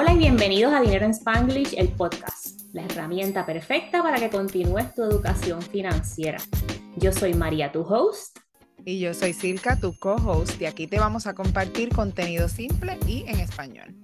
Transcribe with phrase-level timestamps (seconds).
[0.00, 4.94] Hola y bienvenidos a Dinero en Spanglish, el podcast, la herramienta perfecta para que continúes
[4.94, 6.38] tu educación financiera.
[6.94, 8.38] Yo soy María, tu host.
[8.84, 13.24] Y yo soy Silka, tu co-host, y aquí te vamos a compartir contenido simple y
[13.26, 13.96] en español.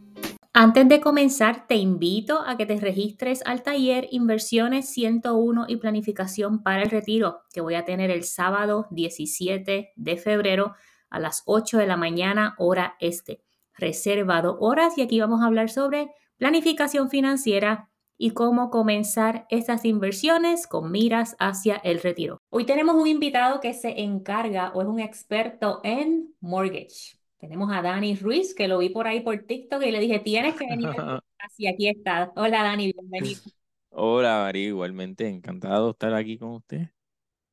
[0.52, 6.64] Antes de comenzar, te invito a que te registres al taller Inversiones 101 y Planificación
[6.64, 10.74] para el Retiro, que voy a tener el sábado 17 de febrero
[11.08, 13.43] a las 8 de la mañana, hora este
[13.77, 20.66] reservado horas y aquí vamos a hablar sobre planificación financiera y cómo comenzar estas inversiones
[20.66, 22.41] con miras hacia el retiro.
[22.50, 27.19] Hoy tenemos un invitado que se encarga o es un experto en mortgage.
[27.38, 30.55] Tenemos a Dani Ruiz, que lo vi por ahí por TikTok y le dije, tienes
[30.55, 30.88] que venir.
[31.38, 32.33] Así aquí está.
[32.36, 33.42] Hola Dani, bienvenido.
[33.91, 36.88] Hola María, igualmente encantado de estar aquí con usted.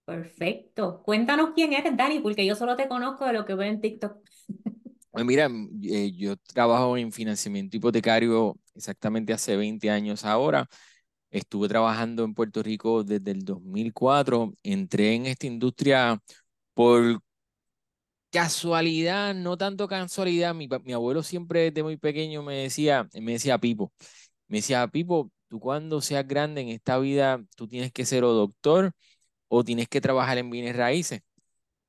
[0.06, 1.04] Perfecto.
[1.04, 4.18] Cuéntanos quién eres, Dani, porque yo solo te conozco de lo que veo en TikTok.
[5.14, 5.50] Mira,
[5.84, 10.68] eh, yo trabajo en financiamiento hipotecario exactamente hace 20 años ahora.
[11.32, 14.54] Estuve trabajando en Puerto Rico desde el 2004.
[14.64, 16.20] Entré en esta industria
[16.74, 17.22] por
[18.32, 20.54] casualidad, no tanto casualidad.
[20.56, 23.92] Mi, mi abuelo siempre desde muy pequeño me decía, me decía Pipo,
[24.48, 28.34] me decía Pipo, tú cuando seas grande en esta vida, tú tienes que ser o
[28.34, 28.94] doctor
[29.50, 31.22] o tienes que trabajar en bienes raíces.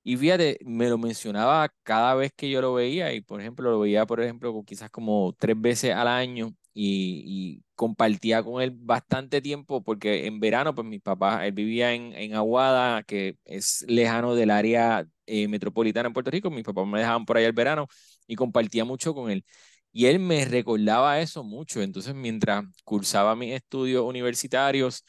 [0.05, 3.79] Y fíjate, me lo mencionaba cada vez que yo lo veía y, por ejemplo, lo
[3.81, 9.83] veía, por ejemplo, quizás como tres veces al año y, compartía con él bastante tiempo
[9.83, 14.51] porque en verano, pues mi papá, él vivía en, en Aguada, que es lejano del
[14.51, 17.89] área eh, metropolitana en Puerto Rico, mis papás me dejaban por ahí el verano
[18.27, 19.45] y compartía mucho con él.
[19.93, 21.83] Y él me recordaba eso mucho.
[21.83, 25.05] Entonces, mientras cursaba mis estudios universitarios,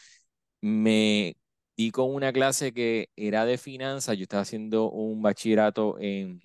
[0.62, 1.36] me
[1.76, 4.18] y con una clase que era de finanzas.
[4.18, 6.42] Yo estaba haciendo un bachillerato en,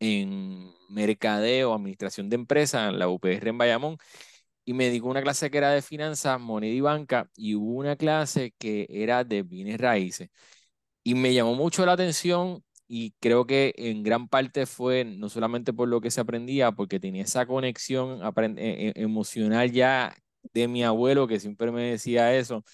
[0.00, 3.98] en mercadeo, administración de empresas, en la UPR en Bayamón.
[4.64, 7.96] Y me di una clase que era de finanzas, moneda y banca, y hubo una
[7.96, 10.30] clase que era de bienes raíces.
[11.02, 15.72] Y me llamó mucho la atención y creo que en gran parte fue no solamente
[15.72, 18.20] por lo que se aprendía, porque tenía esa conexión
[18.58, 20.14] e, e, emocional ya
[20.52, 22.64] de mi abuelo que siempre me decía eso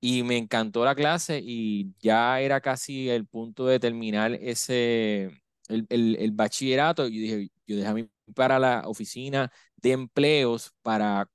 [0.00, 5.30] y me encantó la clase y ya era casi el punto de terminar ese,
[5.68, 5.86] el,
[6.18, 7.06] el, bachillerato.
[7.08, 11.28] Y dije, yo dejé para la oficina de empleos para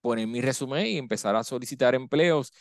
[0.00, 2.52] poner mi resumen y empezar a solicitar empleos.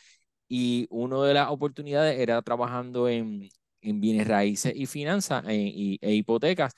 [0.47, 3.50] Y una de las oportunidades era trabajando en,
[3.81, 6.74] en bienes raíces y finanzas e, e hipotecas.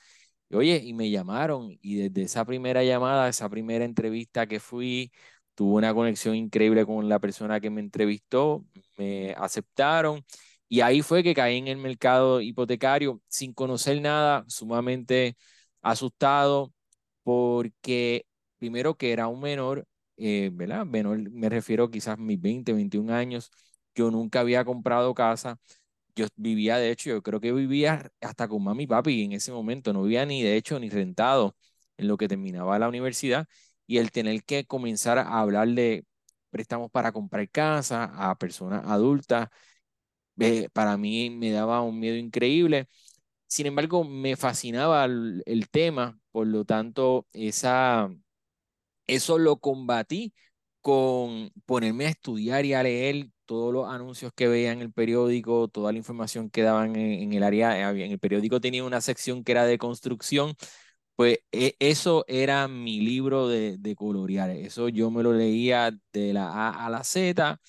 [0.48, 5.12] Y, oye, y me llamaron y desde esa primera llamada, esa primera entrevista que fui,
[5.60, 8.64] tuve una conexión increíble con la persona que me entrevistó,
[8.96, 10.24] me aceptaron
[10.70, 15.36] y ahí fue que caí en el mercado hipotecario sin conocer nada, sumamente
[15.82, 16.72] asustado
[17.24, 18.24] porque
[18.58, 20.86] primero que era un menor, eh, ¿verdad?
[20.86, 23.50] Menor, me refiero quizás mis 20, 21 años,
[23.94, 25.58] yo nunca había comprado casa,
[26.16, 29.52] yo vivía, de hecho, yo creo que vivía hasta con mami y papi en ese
[29.52, 31.54] momento, no vivía ni de hecho ni rentado
[31.98, 33.46] en lo que terminaba la universidad
[33.90, 36.06] y el tener que comenzar a hablar de
[36.50, 39.48] préstamos para comprar casa a personas adultas,
[40.72, 42.88] para mí me daba un miedo increíble.
[43.48, 48.10] Sin embargo, me fascinaba el, tema, por lo tanto, esa,
[49.06, 50.34] eso lo combatí
[50.80, 55.68] con ponerme a estudiar y a leer todos los anuncios que veía en el periódico,
[55.68, 57.90] toda la información que daban en, en el área.
[57.90, 60.54] En el periódico tenía una sección que era de construcción
[61.20, 64.48] pues e, eso era mi libro de, de, colorear.
[64.48, 67.60] Eso yo me lo leía de la A a la Z,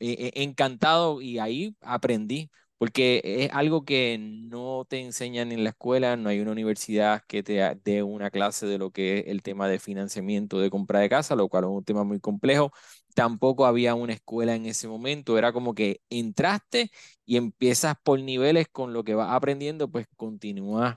[0.00, 5.70] e, e, encantado y ahí aprendí, porque es algo que no te enseñan en la
[5.70, 9.42] escuela, no hay una universidad que te dé una clase de lo que es el
[9.42, 12.72] tema de financiamiento de compra de casa, lo cual es un tema muy complejo.
[13.14, 16.90] Tampoco había una escuela en ese momento, era como que entraste
[17.26, 20.96] y empiezas por niveles con lo que vas aprendiendo, pues continúas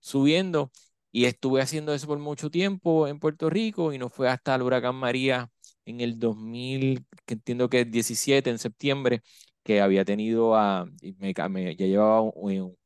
[0.00, 0.70] subiendo.
[1.16, 4.60] Y estuve haciendo eso por mucho tiempo en Puerto Rico y no fue hasta el
[4.60, 5.50] huracán María
[5.86, 9.22] en el 2000, que entiendo que es 17, en septiembre,
[9.62, 10.84] que había tenido a,
[11.18, 11.32] me,
[11.74, 12.30] ya llevaba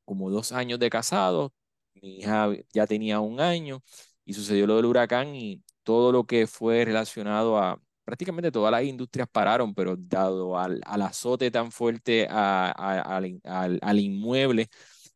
[0.05, 1.53] como dos años de casado,
[1.95, 3.83] mi hija ya tenía un año
[4.25, 8.85] y sucedió lo del huracán y todo lo que fue relacionado a, prácticamente todas las
[8.85, 14.69] industrias pararon, pero dado al, azote tan fuerte al, al inmueble,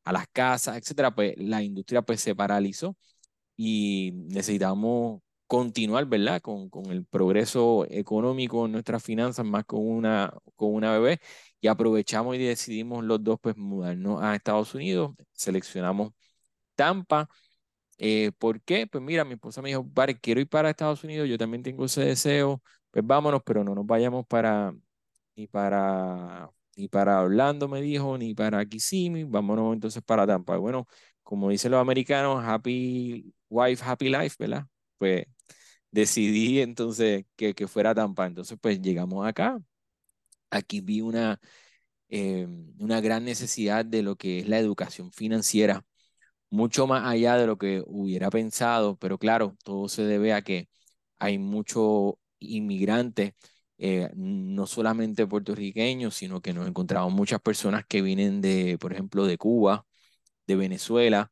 [0.05, 2.97] a las casas, etcétera, pues la industria pues se paralizó
[3.57, 6.41] y necesitamos continuar, ¿verdad?
[6.41, 11.21] Con, con el progreso económico en nuestras finanzas, más con una, con una bebé,
[11.61, 16.13] y aprovechamos y decidimos los dos pues mudarnos a Estados Unidos, seleccionamos
[16.77, 17.29] Tampa
[17.99, 18.87] Eh, ¿por qué?
[18.87, 21.85] Pues mira, mi esposa me dijo, vale, quiero ir para Estados Unidos, yo también tengo
[21.85, 24.75] ese deseo, pues vámonos, pero no nos vayamos para,
[25.37, 30.57] ni para, ni para Orlando, me dijo, ni para Kissimmee, vámonos entonces para Tampa.
[30.59, 30.87] Bueno,
[31.23, 34.67] como dicen los americanos, happy wife, happy life, ¿verdad?
[34.99, 35.27] Pues
[35.91, 38.27] decidí entonces que, que fuera Tampa.
[38.27, 39.59] Entonces, pues llegamos acá.
[40.51, 41.41] Aquí vi una,
[42.09, 42.47] eh,
[42.79, 45.85] una gran necesidad de lo que es la educación financiera,
[46.51, 50.69] mucho más allá de lo que hubiera pensado, pero claro, todo se debe a que
[51.19, 53.35] hay muchos inmigrantes,
[53.87, 59.27] eh, no solamente puertorriqueños, sino que nos encontramos muchas personas que vienen de, por ejemplo,
[59.27, 59.87] de Cuba,
[60.47, 61.31] de Venezuela,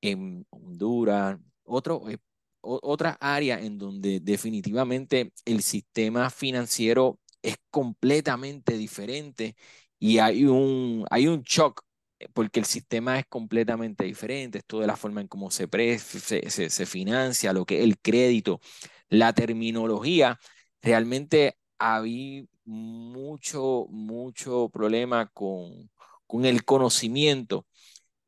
[0.00, 2.18] en Honduras, otro, eh,
[2.62, 9.56] otra área en donde definitivamente el sistema financiero es completamente diferente
[9.98, 11.82] y hay un, hay un shock
[12.18, 15.68] eh, porque el sistema es completamente diferente, esto de la forma en cómo se,
[15.98, 18.60] se, se, financia, lo que es el crédito,
[19.08, 20.40] la terminología,
[20.82, 25.90] realmente había mucho, mucho problema con,
[26.26, 27.66] con el conocimiento.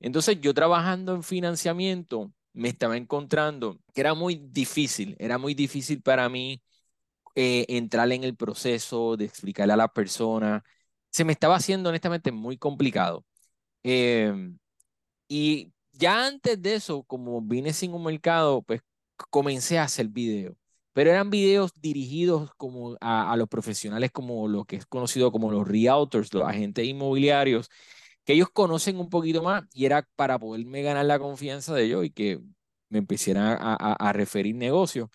[0.01, 6.03] Entonces yo trabajando en financiamiento me estaba encontrando que era muy difícil, era muy difícil
[6.03, 6.63] para mí
[7.35, 10.65] eh, entrar en el proceso de explicarle a la persona.
[11.11, 13.25] Se me estaba haciendo honestamente muy complicado.
[13.85, 14.59] Em,
[15.29, 18.83] y ya antes de eso, como vine sin un mercado, pues
[19.31, 20.57] comencé a hacer videos.
[20.97, 25.69] Pero eran videos dirigidos como a, los profesionales como lo que es conocido como los
[25.69, 27.69] realtors, los agentes inmobiliarios,
[28.25, 32.07] que ellos conocen un poquito más y era para poderme ganar la confianza de ellos
[32.07, 32.41] y que
[32.89, 35.11] me empecieran a, a, referir negocios.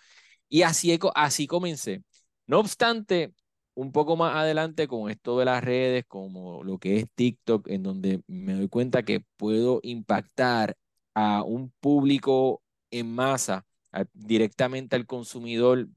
[0.50, 2.04] Y así, así comencé.
[2.48, 3.34] No obstante,
[3.74, 7.84] un poco más adelante con esto de las redes, como lo que es TikTok, en
[7.84, 10.78] donde me doy cuenta que puedo impactar
[11.16, 12.62] a un público
[12.92, 13.66] en masa,
[14.14, 15.90] directamente al consumidor,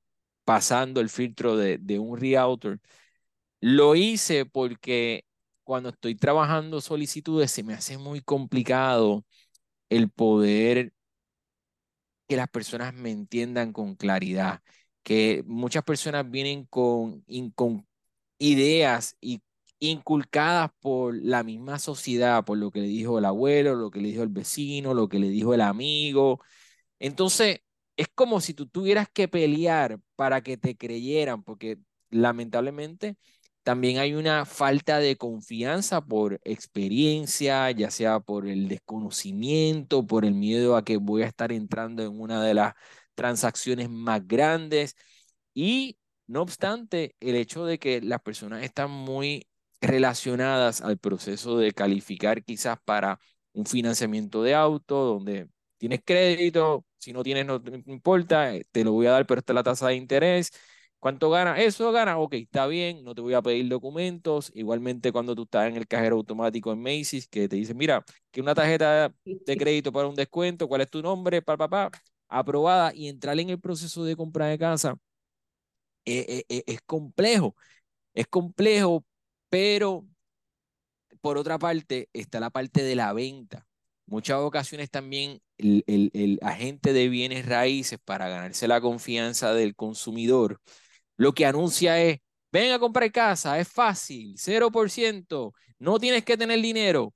[0.45, 2.81] pasando el filtro de, un realtor.
[3.61, 5.25] Lo hice porque
[5.65, 9.25] cuando estoy trabajando solicitudes se me hace muy complicado
[9.91, 10.93] el poder
[12.29, 14.63] que las personas me entiendan con claridad
[15.05, 17.25] que muchas personas vienen con,
[17.55, 17.87] con
[18.39, 19.43] ideas y
[19.81, 24.09] inculcadas por la misma sociedad, por lo que le dijo el abuelo, lo que le
[24.09, 26.41] dijo el vecino, lo que le dijo el amigo.
[26.99, 27.61] Entonces,
[27.97, 31.79] es como si tú tuvieras que pelear para que te creyeran, porque
[32.11, 33.17] lamentablemente
[33.63, 40.35] también hay una falta de confianza por experiencia, ya sea por el desconocimiento, por el
[40.35, 42.75] miedo a que voy a estar entrando en una de las
[43.15, 44.97] transacciones más grandes.
[45.55, 49.47] Y no obstante, el hecho de que las personas están muy
[49.81, 53.19] relacionadas al proceso de calificar quizás para
[53.53, 55.49] un financiamiento de auto, donde
[55.79, 59.53] tienes crédito, si no tienes no, importa, eh, te lo voy a dar, pero esta
[59.53, 60.51] es la tasa de interés.
[60.99, 61.61] ¿Cuánto gana?
[61.61, 64.51] Eso gana, ok, está bien, no te voy a pedir documentos.
[64.55, 68.41] Igualmente cuando tú estás en el cajero automático en Macy's, que te dice, mira, que
[68.41, 71.43] una tarjeta de crédito para un descuento, ¿cuál es tu nombre?
[71.43, 71.91] Pa, pa, pa
[72.29, 74.97] aprobada y entrar en el proceso de compra de casa
[76.05, 77.57] eh, eh, es complejo.
[78.15, 79.05] Es complejo,
[79.51, 80.07] pero
[81.21, 83.67] por otra parte está la parte de la venta.
[84.07, 90.61] Muchas ocasiones también el, el, agente de bienes raíces para ganarse la confianza del consumidor,
[91.17, 92.19] lo que anuncia es,
[92.53, 97.15] ven a comprar casa, es fácil, 0%, no tienes que tener dinero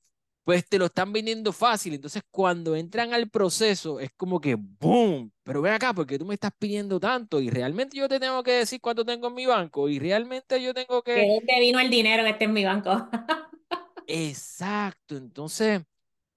[0.49, 1.93] pues te lo están vendiendo fácil.
[1.93, 5.31] Entonces, cuando entran al proceso, es como que ¡boom!
[5.43, 8.53] Pero ven acá, porque tú me estás pidiendo tanto y realmente yo te tengo que
[8.53, 11.13] decir cuánto tengo en mi banco y realmente yo tengo que.
[11.13, 13.11] ¿De dónde vino el dinero que esté en mi banco?
[14.07, 15.19] Exacto.
[15.19, 15.83] Entonces,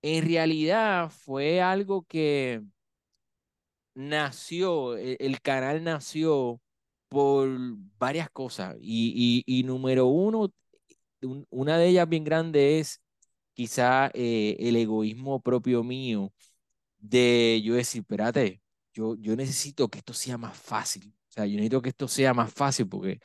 [0.01, 2.61] en realidad fue algo que
[3.93, 6.61] nació, e, el, canal nació
[7.09, 7.49] por
[7.97, 8.75] varias cosas.
[8.81, 10.51] Y, y, número uno,
[11.49, 13.01] una de ellas bien grande es
[13.53, 16.33] quizá eh, el egoísmo propio mío
[16.99, 18.61] de yo decir, espérate,
[18.93, 21.13] yo, yo necesito que esto sea más fácil.
[21.29, 23.19] O sea, yo necesito que esto sea más fácil porque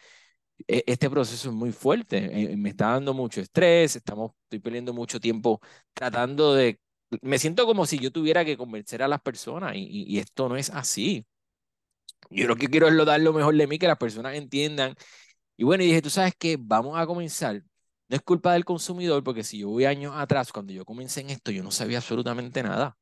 [0.67, 5.21] este proceso es muy fuerte, eh, me está dando mucho estrés, estamos, estoy perdiendo mucho
[5.21, 5.61] tiempo
[5.95, 6.81] tratando de,
[7.23, 10.57] me siento como si yo tuviera que convencer a las personas y, y, esto no
[10.57, 11.27] es así.
[12.31, 14.95] Yo lo que quiero es lo, dar lo mejor de mí, que las personas entiendan.
[15.57, 17.63] Y bueno, y dije, tú sabes que vamos a comenzar
[18.09, 21.31] no es culpa del consumidor, porque si yo voy años atrás, cuando yo comencé en
[21.31, 22.97] esto, yo no sabía absolutamente nada.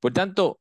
[0.00, 0.60] Por tanto,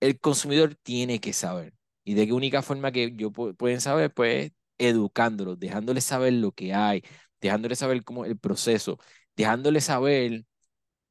[0.00, 1.74] el consumidor tiene que saber.
[2.04, 4.12] ¿Y de qué única forma que yo pueden saber?
[4.14, 7.02] Pues educándolos, dejándoles saber lo que hay,
[7.40, 8.98] dejándoles saber cómo el proceso,
[9.36, 10.44] dejándoles saber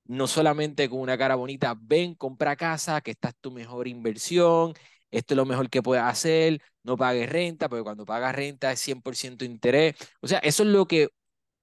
[0.06, 4.74] no solamente con una cara bonita, ven, compra casa, que esta es tu mejor inversión,
[5.12, 8.80] esto es lo mejor que puedes hacer, no pagues renta, porque cuando pagas renta es
[8.80, 9.96] 100% interés.
[10.22, 11.10] O sea, eso es lo que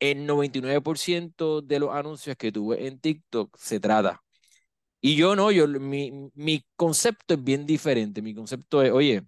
[0.00, 4.22] el 99% de los anuncios que tuve en TikTok se trata.
[5.00, 8.22] Y yo no, yo, mi, mi concepto es bien diferente.
[8.22, 9.24] Mi concepto es, oye,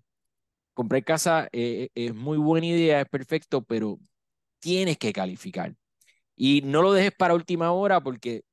[0.75, 3.99] comprar casa eh, es muy buena idea, es perfecto, pero
[4.61, 5.75] tienes que calificar.
[6.37, 8.45] Y no lo dejes para última hora porque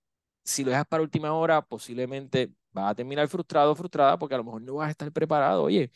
[0.44, 4.44] si lo dejas para última hora, posiblemente vas a terminar frustrado frustrada porque a lo
[4.46, 5.64] mejor no vas a estar preparado.
[5.64, 5.92] Oye,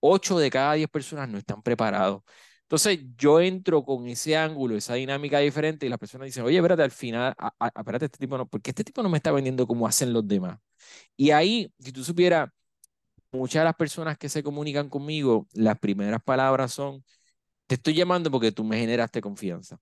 [0.00, 2.22] 8 de cada 10 personas no están preparados.
[2.62, 6.82] Entonces yo entro con ese ángulo, esa dinámica diferente y las personas dicen, oye, espérate,
[6.82, 7.34] al final,
[7.76, 10.58] espérate, este tipo no, porque este tipo no me está vendiendo como hacen los demás.
[11.16, 12.50] Y ahí, si tú supieras,
[13.36, 17.04] muchas de las personas que se comunican conmigo, las primeras palabras son,
[17.66, 19.78] te estoy llamando porque tú me generaste confianza.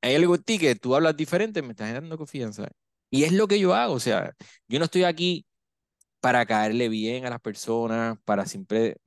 [0.00, 2.68] Hay algo en ti que tú hablas diferente, me estás generando confianza.
[3.10, 4.34] Y es lo que yo hago, o sea,
[4.68, 5.46] yo no estoy aquí
[6.20, 8.98] para caerle bien a las personas, para siempre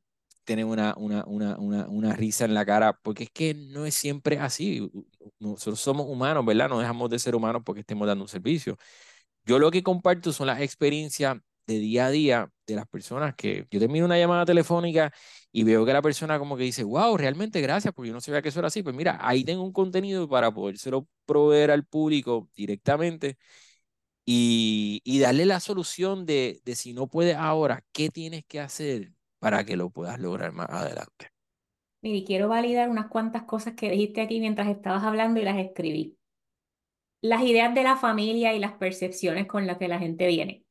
[0.46, 3.96] tener una, una, una, una, una risa en la cara, porque es que no es
[3.96, 4.92] siempre así.
[5.40, 6.70] Nosotros somos humanos, ¿verdad?
[6.70, 8.78] No dejamos de ser humanos porque estemos dando un servicio.
[9.46, 11.38] Yo lo que comparto son las experiencias
[11.68, 15.12] de día a día de las personas que yo termino una llamada telefónica
[15.52, 18.42] y veo que la persona como que dice, wow, realmente gracias, porque yo no sabía
[18.42, 18.84] que eso era así.
[18.84, 23.38] Pues mira, ahí tengo un contenido para podérselo proveer al público directamente
[24.26, 29.14] y, y darle la solución de, de si no puedes ahora, ¿qué tienes que hacer
[29.40, 31.32] para que lo puedas lograr más adelante?
[32.04, 36.16] Y quiero validar unas cuantas cosas que dijiste aquí mientras estabas hablando y las escribí.
[37.22, 40.66] Las ideas de la familia y las percepciones con las que la gente viene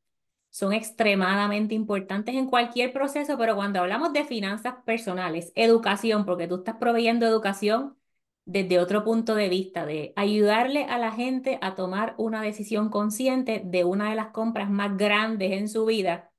[0.50, 6.56] son extremadamente importantes en cualquier proceso, pero cuando hablamos de finanzas personales, educación, porque tú
[6.56, 7.96] estás proveyendo educación
[8.44, 13.62] desde otro punto de vista, de ayudarle a la gente a tomar una decisión consciente
[13.64, 16.32] de una de las compras más grandes en su vida,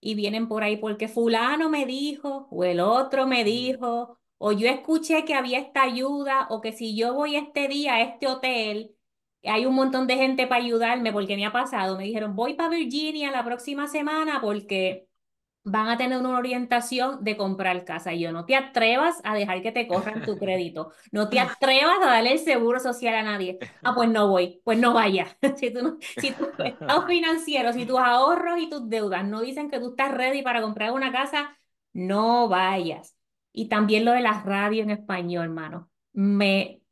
[0.00, 4.68] y vienen por ahí porque fulano me dijo, o el otro me dijo, o yo
[4.68, 8.94] escuché que había esta ayuda, o que si yo voy este día a este hotel,
[9.44, 11.96] hay un montón de gente para ayudarme porque me ha pasado.
[11.96, 15.08] Me dijeron, voy para Virginia la próxima semana porque
[15.64, 18.12] van a tener una orientación de comprar casa.
[18.12, 20.92] Y yo, no te atrevas a dejar que te corran tu crédito.
[21.10, 23.58] No te atrevas a darle el seguro social a nadie.
[23.82, 25.36] Ah, pues no voy, pues no vaya.
[25.56, 29.80] si, tú, si tus estados financieros, si tus ahorros y tus deudas no dicen que
[29.80, 31.56] tú estás ready para comprar una casa,
[31.92, 33.16] no vayas.
[33.52, 35.90] Y también lo de las radios en español, hermano.
[36.12, 36.83] Me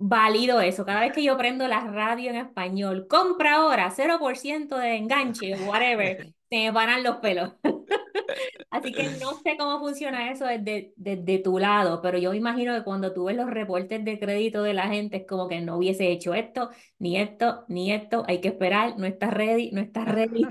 [0.00, 0.84] valido eso.
[0.84, 6.34] Cada vez que yo prendo la radio en español, compra ahora, 0% de enganche, whatever,
[6.48, 7.52] se me paran los pelos.
[8.70, 12.74] Así que no sé cómo funciona eso desde, desde tu lado, pero yo me imagino
[12.74, 15.76] que cuando tú ves los reportes de crédito de la gente es como que no
[15.76, 20.08] hubiese hecho esto, ni esto, ni esto, hay que esperar, no estás ready, no estás
[20.08, 20.46] ready.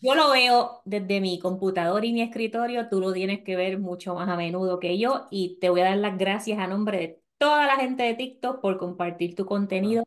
[0.00, 4.14] yo lo veo desde mi computador y mi escritorio, tú lo tienes que ver mucho
[4.14, 7.23] más a menudo que yo y te voy a dar las gracias a nombre de
[7.38, 10.04] toda la gente de TikTok por compartir tu contenido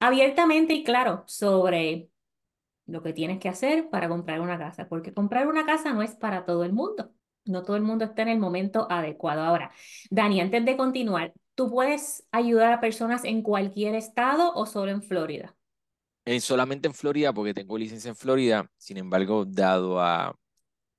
[0.00, 2.10] abiertamente y claro sobre
[2.86, 6.14] lo que tienes que hacer para comprar una casa, porque comprar una casa no es
[6.14, 7.12] para todo el mundo.
[7.46, 9.42] No todo el mundo está en el momento adecuado.
[9.42, 9.70] Ahora,
[10.10, 15.02] Dani, antes de continuar, ¿tú puedes ayudar a personas en cualquier estado o solo en
[15.02, 15.54] Florida?
[16.24, 18.66] Eh, solamente en Florida, porque tengo licencia en Florida.
[18.78, 20.34] Sin embargo, dado a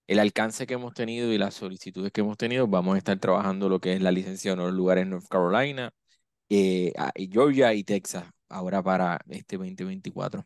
[0.08, 3.70] el alcance que hemos tenido y las solicitudes que hemos tenido, vamos a estar trabajando
[3.70, 5.92] lo que es la licencia en los lugares North Carolina,
[6.50, 6.94] eh,
[7.32, 10.46] Georgia y Texas, ahora para este 2024.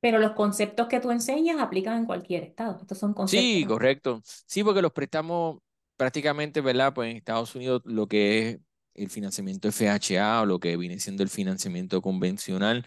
[0.00, 2.78] Pero los conceptos que tú enseñas aplican en cualquier estado.
[2.80, 3.44] Estos son conceptos.
[3.44, 4.22] Sí, correcto.
[4.24, 5.58] Sí, porque los prestamos
[5.96, 6.94] prácticamente, ¿verdad?
[6.94, 8.58] Pues en Estados Unidos lo que es
[8.94, 12.86] el financiamiento FHA o lo que viene siendo el financiamiento convencional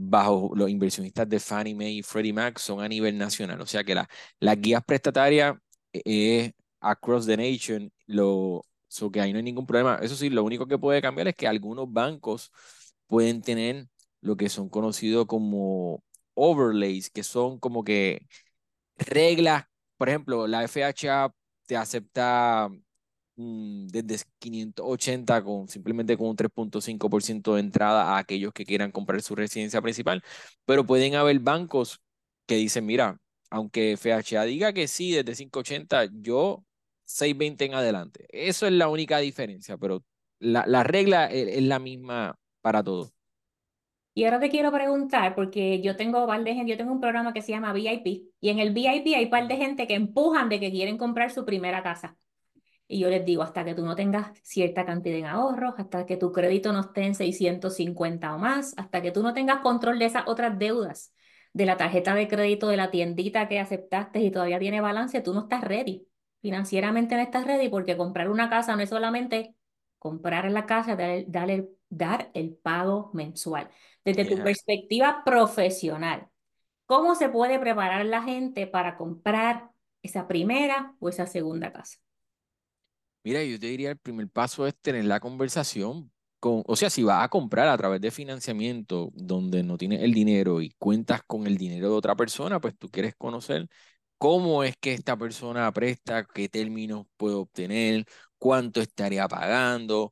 [0.00, 3.60] bajo los inversionistas de Fannie Mae y Freddie Mac son a nivel nacional.
[3.60, 5.56] O sea que la, las guías prestatarias
[5.92, 9.98] es eh, across the nation, lo, so que ahí no hay ningún problema.
[10.02, 12.52] Eso sí, lo único que puede cambiar es que algunos bancos
[13.08, 13.88] pueden tener
[14.20, 18.26] lo que son conocidos como overlays, que son como que
[18.98, 19.64] reglas,
[19.96, 21.32] por ejemplo, la FHA
[21.66, 22.68] te acepta
[23.38, 29.36] desde 580 con simplemente con un 3.5% de entrada a aquellos que quieran comprar su
[29.36, 30.22] residencia principal,
[30.64, 32.00] pero pueden haber bancos
[32.46, 36.64] que dicen, mira, aunque FHA diga que sí, desde 580, yo
[37.04, 38.26] 620 en adelante.
[38.30, 40.02] Eso es la única diferencia, pero
[40.40, 43.12] la, la regla es, la misma para todos.
[44.14, 47.32] Y ahora te quiero preguntar, porque yo tengo par de gente, yo tengo un programa
[47.32, 50.58] que se llama VIP, y en el VIP hay par de gente que empujan de
[50.58, 52.16] que quieren comprar su primera casa.
[52.90, 56.16] Y yo les digo, hasta que tú no tengas cierta cantidad en ahorros, hasta que
[56.16, 60.06] tu crédito no esté en 650 o más, hasta que tú no tengas control de
[60.06, 61.12] esas otras deudas,
[61.52, 65.34] de la tarjeta de crédito de la tiendita que aceptaste y todavía tiene balance, tú
[65.34, 66.08] no estás ready.
[66.40, 69.54] Financieramente no estás ready porque comprar una casa no es solamente
[69.98, 73.68] comprar la casa, dar, dar, el, dar el pago mensual.
[74.02, 76.28] Desde tu perspectiva profesional,
[76.86, 79.70] ¿cómo se puede preparar la gente para comprar
[80.02, 81.98] esa primera o esa segunda casa?
[83.28, 87.02] Mira, yo te diría el primer paso es tener la conversación con, o sea, si
[87.02, 91.46] vas a comprar a través de financiamiento donde no tienes el dinero y cuentas con
[91.46, 93.68] el dinero de otra persona, pues tú quieres conocer
[94.16, 98.06] cómo es que esta persona presta, qué términos puede obtener,
[98.38, 100.10] cuánto estaría pagando,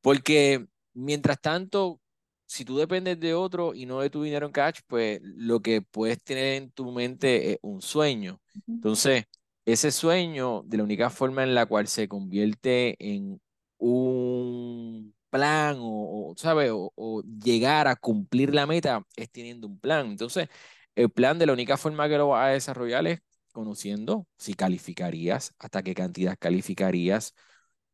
[0.00, 2.00] porque mientras tanto,
[2.46, 5.82] si tú dependes de otro y no de tu dinero en cash, pues lo que
[5.82, 8.40] puedes tener en tu mente es un sueño.
[8.76, 9.26] Entonces,
[9.66, 13.40] ese sueño, de la única forma en la cual se convierte en
[13.78, 16.70] un plan o, ¿sabes?
[16.72, 20.06] O, llegar a cumplir la meta es teniendo un plan.
[20.06, 20.48] Entonces,
[20.94, 23.20] el plan de la única forma que lo vas a desarrollar es
[23.52, 27.34] conociendo si calificarías, hasta qué cantidad calificarías,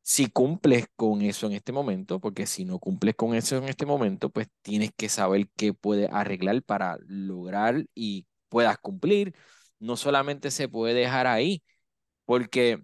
[0.02, 3.86] si cumples con eso en este momento, porque si no cumples con eso en este
[3.86, 9.34] momento, pues tienes que saber qué puedes arreglar para lograr y puedas cumplir.
[9.82, 11.62] No solamente se puede dejar ahí,
[12.26, 12.82] porque,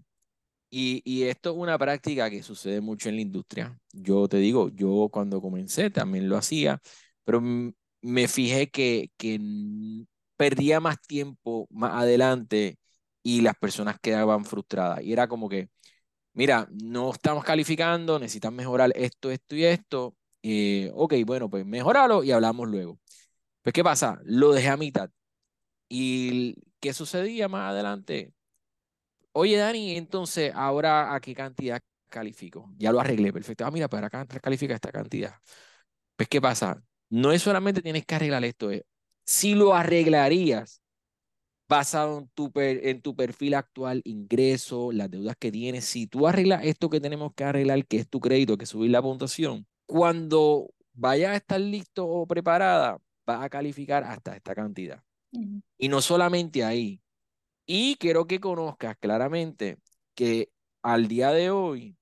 [0.70, 3.78] y, y esto es una práctica que sucede mucho en la industria.
[3.92, 6.80] Yo te digo, yo cuando comencé también lo hacía,
[7.24, 7.40] pero
[8.02, 9.38] me fijé que, que
[10.36, 12.78] perdía más tiempo más adelante
[13.22, 15.02] y las personas quedaban frustradas.
[15.02, 15.68] Y era como que,
[16.34, 20.16] mira, no estamos calificando, necesitan mejorar esto, esto y esto.
[20.42, 23.00] Eh, ok, bueno, pues mejoralo y hablamos luego.
[23.62, 24.20] Pues, ¿qué pasa?
[24.24, 25.10] Lo dejé a mitad.
[25.88, 28.33] ¿Y qué sucedía más adelante?
[29.33, 32.73] Oye, Dani, entonces, ¿ahora a qué cantidad califico?
[32.76, 33.64] Ya lo arreglé, perfecto.
[33.64, 35.35] Ah, mira, para pues, acá califica esta cantidad.
[36.16, 36.83] Pues, ¿qué pasa?
[37.11, 38.83] No es solamente tienes que arreglar esto, es
[39.25, 40.83] si lo arreglarías
[41.68, 46.64] basado en tu, en tu perfil actual, ingreso, las deudas que tienes, si tú arreglas
[46.64, 50.70] esto que tenemos que arreglar, que es tu crédito, que es subir la puntuación, cuando
[50.94, 55.03] vayas a estar listo o preparada, vas a calificar hasta esta cantidad.
[55.78, 57.00] Y no solamente ahí.
[57.66, 59.78] Y quiero que conozcas claramente
[60.14, 60.50] que
[60.82, 61.96] al día de hoy,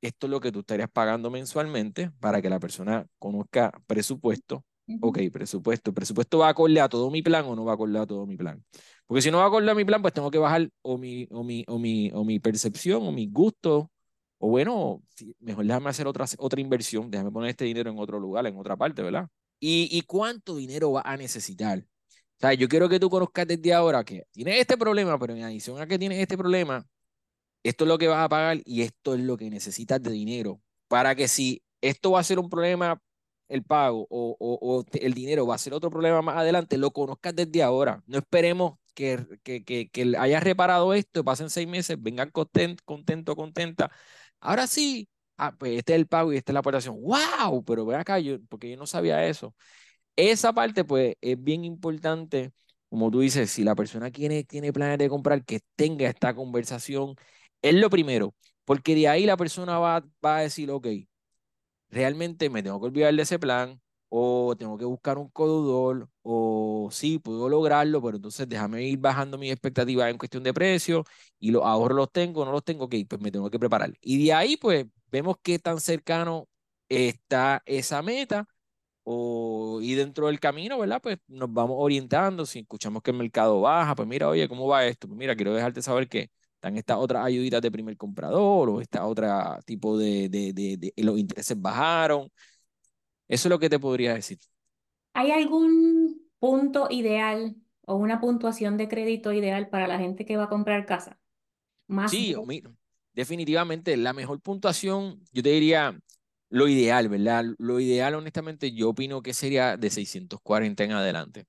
[0.00, 4.64] esto es lo que tú estarías pagando mensualmente para que la persona conozca presupuesto,
[5.04, 5.92] Ok, presupuesto.
[5.92, 8.24] ¿Presupuesto va a acorde a todo mi plan o no va a acorde a todo
[8.26, 8.64] mi plan?
[9.06, 11.26] Porque si no va a acorde a mi plan, pues tengo que bajar o mi,
[11.30, 13.90] o mi, o mi, o mi percepción o mi gusto.
[14.38, 15.02] O bueno,
[15.40, 18.76] mejor déjame hacer otra, otra inversión, déjame poner este dinero en otro lugar, en otra
[18.76, 19.28] parte, ¿verdad?
[19.60, 21.84] ¿Y, y cuánto dinero va a necesitar?
[22.42, 25.44] O sea, yo quiero que tú conozcas desde ahora que tienes este problema, pero en
[25.44, 26.84] adición a que tienes este problema,
[27.62, 30.60] esto es lo que vas a pagar y esto es lo que necesitas de dinero.
[30.88, 33.00] Para que si esto va a ser un problema
[33.48, 37.62] el pago o, el dinero va a ser otro problema más adelante, lo conozcas desde
[37.62, 38.02] ahora.
[38.06, 43.92] No esperemos que, que, que, hayas reparado esto, pasen seis meses, vengan contento, contento, contenta.
[44.40, 46.96] Ahora sí, ah, pues este es el pago y esta es la aportación.
[47.00, 47.64] ¡Wow!
[47.64, 49.54] Pero ve acá, yo, porque yo no sabía eso.
[50.16, 52.52] Esa parte, pues, es bien importante,
[52.90, 57.14] como tú dices, si la persona tiene, tiene planes de comprar, que tenga esta conversación,
[57.62, 60.86] es lo primero, porque de ahí la persona va, va a decir, ok,
[61.90, 66.88] realmente me tengo que olvidar de ese plan o tengo que buscar un codudor o
[66.92, 71.04] sí, puedo lograrlo, pero entonces déjame ir bajando mis expectativas en cuestión de precio
[71.38, 73.92] y los ahorros los tengo, no los tengo, ok, pues me tengo que preparar.
[74.00, 76.48] Y de ahí pues vemos qué tan cercano
[76.88, 78.46] está esa meta
[79.04, 81.00] o, y dentro del camino, ¿verdad?
[81.02, 84.86] Pues nos vamos orientando, si escuchamos que el mercado baja, pues mira, oye, ¿cómo va
[84.86, 85.08] esto?
[85.08, 89.04] Pues mira, quiero dejarte saber que están estas otras ayuditas de primer comprador o esta
[89.06, 92.30] otra tipo de, de, de, los intereses bajaron.
[93.26, 94.38] Eso es lo que te podría decir.
[95.14, 100.44] ¿Hay algún punto ideal o una puntuación de crédito ideal para la gente que va
[100.44, 101.18] a comprar casa?
[101.88, 102.36] Más sí,
[103.12, 105.98] definitivamente la mejor puntuación, yo te diría
[106.52, 107.46] lo ideal, ¿verdad?
[107.58, 111.46] Lo ideal, honestamente, yo opino que sería de 640 en adelante.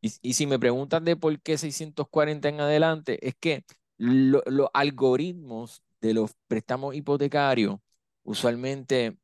[0.00, 3.64] Y, y si me preguntan de por qué 640 en adelante, es que
[3.98, 4.42] los
[4.72, 7.76] algoritmos de los préstamos hipotecarios,
[8.22, 9.18] usualmente,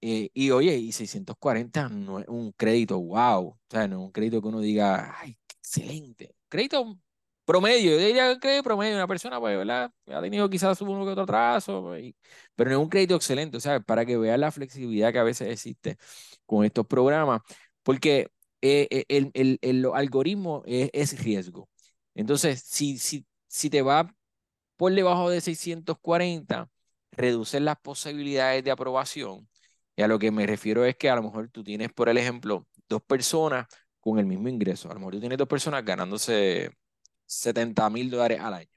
[0.00, 4.12] eh, y oye, y 640 no es un crédito, wow, o sea, no es un
[4.12, 6.34] crédito que uno diga, ay, excelente.
[6.48, 6.98] Crédito
[7.44, 9.90] promedio, yo diría que promedio, una persona, pues, ¿verdad?
[10.08, 12.14] Ha tenido quizás uno que otro atraso, pues,
[12.54, 15.24] pero no es un crédito excelente, o sea, para que vean la flexibilidad que a
[15.24, 15.96] veces existe
[16.46, 17.42] con estos programas,
[17.82, 18.30] porque
[18.62, 21.68] eh, eh, el, el, el, algoritmo es, es, riesgo.
[22.14, 24.14] Entonces, si, si, si te va
[24.76, 26.68] por debajo de 640,
[27.12, 29.48] reduces las posibilidades de aprobación.
[29.96, 32.18] Y a lo que me refiero es que a lo mejor tú tienes, por el
[32.18, 33.66] ejemplo, dos personas
[34.00, 34.90] con el mismo ingreso.
[34.90, 36.70] A lo mejor tú tienes dos personas ganándose
[37.26, 38.68] 70 mil dólares al año.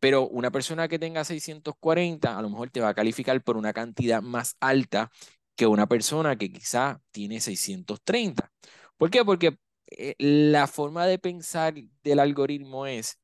[0.00, 3.72] Pero una persona que tenga 640, a lo mejor te va a calificar por una
[3.72, 5.10] cantidad más alta
[5.54, 8.50] que una persona que quizá tiene 630.
[8.96, 9.24] ¿Por qué?
[9.24, 13.18] Porque eh, la forma de pensar del algoritmo es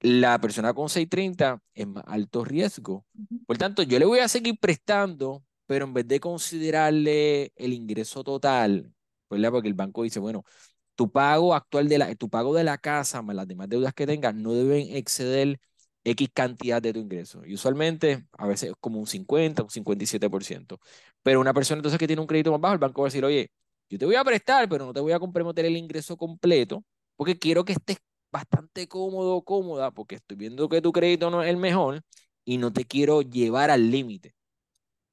[0.00, 3.06] la persona con 630 es más alto riesgo.
[3.46, 8.22] Por tanto, yo le voy a seguir prestando, pero en vez de considerarle el ingreso
[8.24, 8.92] total,
[9.30, 9.50] ¿verdad?
[9.50, 10.44] Porque el banco dice, bueno,
[10.94, 14.06] tu pago actual de la, tu pago de la casa más las demás deudas que
[14.06, 15.58] tengas no deben exceder
[16.04, 17.44] X cantidad de tu ingreso.
[17.46, 20.78] Y usualmente, a veces es como un 50, un 57%.
[21.22, 23.24] Pero una persona entonces que tiene un crédito más bajo, el banco va a decir,
[23.24, 23.50] oye,
[23.88, 26.84] yo te voy a prestar, pero no te voy a comprometer el ingreso completo,
[27.16, 27.98] porque quiero que estés
[28.30, 32.02] bastante cómodo cómoda, porque estoy viendo que tu crédito no es el mejor
[32.44, 34.34] y no te quiero llevar al límite.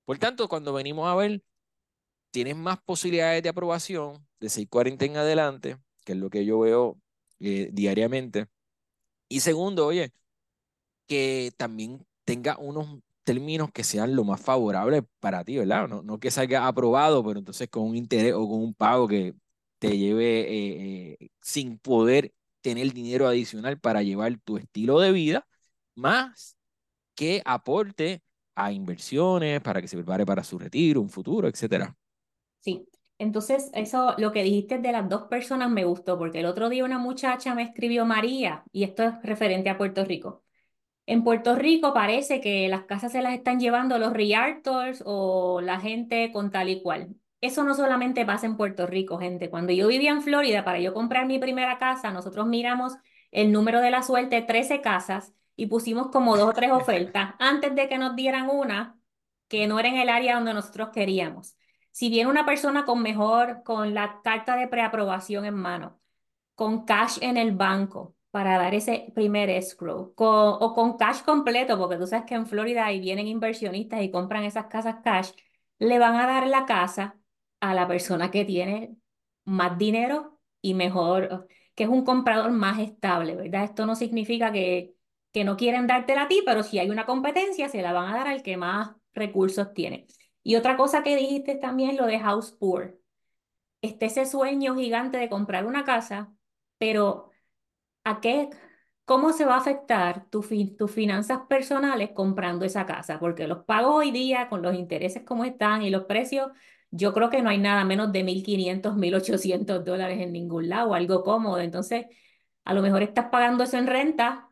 [0.06, 1.42] Por tanto, cuando venimos a ver,
[2.32, 7.00] tienes más posibilidades de aprobación de 640 en adelante, que es lo que yo veo
[7.40, 8.48] eh, diariamente.
[9.30, 10.14] Y segundo, oye,
[11.08, 15.88] que también tenga unos términos que sean lo más favorables para ti, ¿verdad?
[15.88, 19.36] No, que salga aprobado, pero entonces con un interés o con un pago que
[19.80, 25.48] te lleve eh, eh, sin poder tener dinero adicional para llevar tu estilo de vida,
[25.96, 26.58] más
[27.16, 28.24] que aporte
[28.56, 31.96] a inversiones para que se prepare para su retiro, un futuro, etcétera.
[32.62, 36.70] Sí, entonces eso, lo que dijiste de las dos personas me gustó, porque el otro
[36.70, 40.44] día una muchacha me escribió María, y esto es referente a Puerto Rico.
[41.08, 45.80] En Puerto Rico parece que las casas se las están llevando los realtors o la
[45.80, 47.16] gente con tal y cual.
[47.42, 49.50] Eso no solamente pasa en Puerto Rico, gente.
[49.50, 52.94] Cuando yo vivía en Florida, para yo comprar mi primera casa, nosotros miramos
[53.32, 57.76] el número de la suerte, 13 casas, y pusimos como dos o tres ofertas antes
[57.76, 59.00] de que nos dieran una
[59.48, 61.56] que no era en el área donde nosotros queríamos.
[61.92, 66.00] Si viene una persona con mejor, con la carta de preaprobación en mano,
[66.56, 71.98] con cash en el banco para dar ese primer escrow, o con cash completo, porque
[71.98, 75.32] tú sabes que en Florida ahí vienen inversionistas y compran esas casas cash,
[75.80, 77.20] le van a dar la casa
[77.60, 78.96] a la persona que tiene
[79.46, 83.64] más dinero y mejor, que es un comprador más estable, ¿verdad?
[83.66, 84.96] Esto no significa que,
[85.32, 88.18] que no quieren dártela a ti, pero si hay una competencia, se la van a
[88.18, 90.08] dar al que más recursos tiene.
[90.44, 93.00] Y otra cosa que dijiste también lo de house poor.
[93.82, 96.34] Este ese sueño gigante de comprar una casa,
[96.78, 97.32] pero
[98.04, 98.50] ¿a qué,
[99.06, 100.48] cómo se va a afectar tus
[100.92, 103.20] finanzas personales comprando esa casa?
[103.20, 106.52] Porque los pagos hoy día, con los intereses como están y los precios,
[106.92, 111.24] yo creo que no hay nada menos de 1.500, 1.800 dólares en ningún lado, algo
[111.24, 111.60] cómodo.
[111.60, 112.06] Entonces,
[112.66, 114.50] a lo mejor estás pagando eso en renta,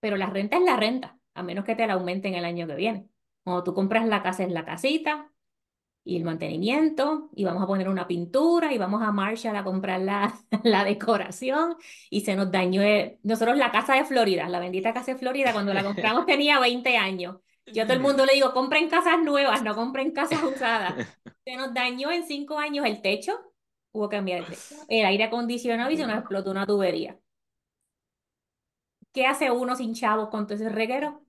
[0.00, 2.76] pero la renta es la renta, a menos que te la aumenten el año que
[2.76, 3.08] viene.
[3.46, 5.30] Cuando tú compras la casa es la casita
[6.02, 10.00] y el mantenimiento y vamos a poner una pintura y vamos a Marshall a comprar
[10.00, 11.76] la, la decoración
[12.10, 12.82] y se nos dañó
[13.22, 16.96] nosotros la casa de Florida, la bendita casa de Florida, cuando la compramos tenía 20
[16.96, 17.36] años.
[17.66, 20.96] Yo a todo el mundo le digo, compren casas nuevas, no compren casas usadas.
[21.44, 23.38] Se nos dañó en cinco años el techo,
[23.92, 27.16] hubo que cambiar el techo, el aire acondicionado y se nos explotó una tubería.
[29.12, 31.25] ¿Qué hace uno sin chavos con todo ese reguero?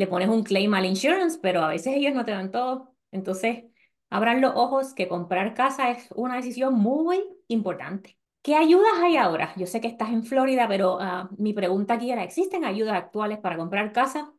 [0.00, 2.96] Le pones un claim al insurance, pero a veces ellos no te dan todo.
[3.12, 3.64] Entonces,
[4.08, 8.16] abran los ojos que comprar casa es una decisión muy importante.
[8.40, 9.52] ¿Qué ayudas hay ahora?
[9.58, 13.40] Yo sé que estás en Florida, pero ah, mi pregunta aquí era, ¿existen ayudas actuales
[13.40, 14.32] para comprar casa?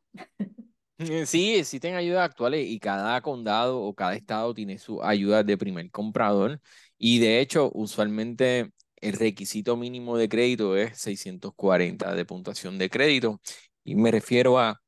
[0.98, 5.58] Eh, sí, existen ayudas actuales y cada condado o cada estado tiene su ayuda de
[5.60, 6.60] primer comprador.
[6.98, 13.40] Y de hecho, usualmente el requisito mínimo de crédito es 640 de puntuación de crédito.
[13.84, 14.82] Y me refiero a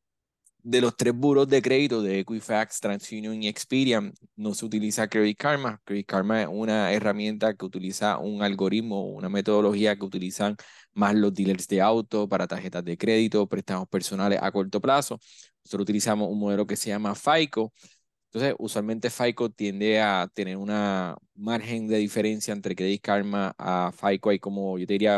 [0.63, 5.37] de los tres buros de crédito de Equifax, TransUnion y Experian, no se utiliza Credit
[5.37, 5.81] Karma.
[5.83, 10.55] Credit Karma es una herramienta que utiliza un algoritmo, una metodología que utilizan
[10.93, 15.19] más los dealers de auto para tarjetas de crédito, préstamos personales a corto plazo.
[15.65, 17.73] Nosotros utilizamos un modelo que se llama FICO.
[18.27, 24.29] Entonces, usualmente FICO tiende a tener una margen de diferencia entre Credit Karma a FICO.
[24.29, 25.17] Hay como, yo diría,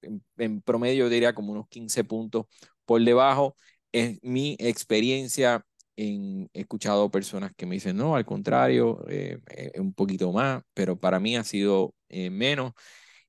[0.00, 2.46] en, en promedio, yo diría como unos 15 puntos
[2.86, 3.54] por debajo
[3.96, 5.64] es mi experiencia.
[5.96, 10.62] En, he escuchado personas que me dicen, no, al contrario, eh, eh, un poquito más,
[10.74, 12.72] pero para mí ha sido eh, menos.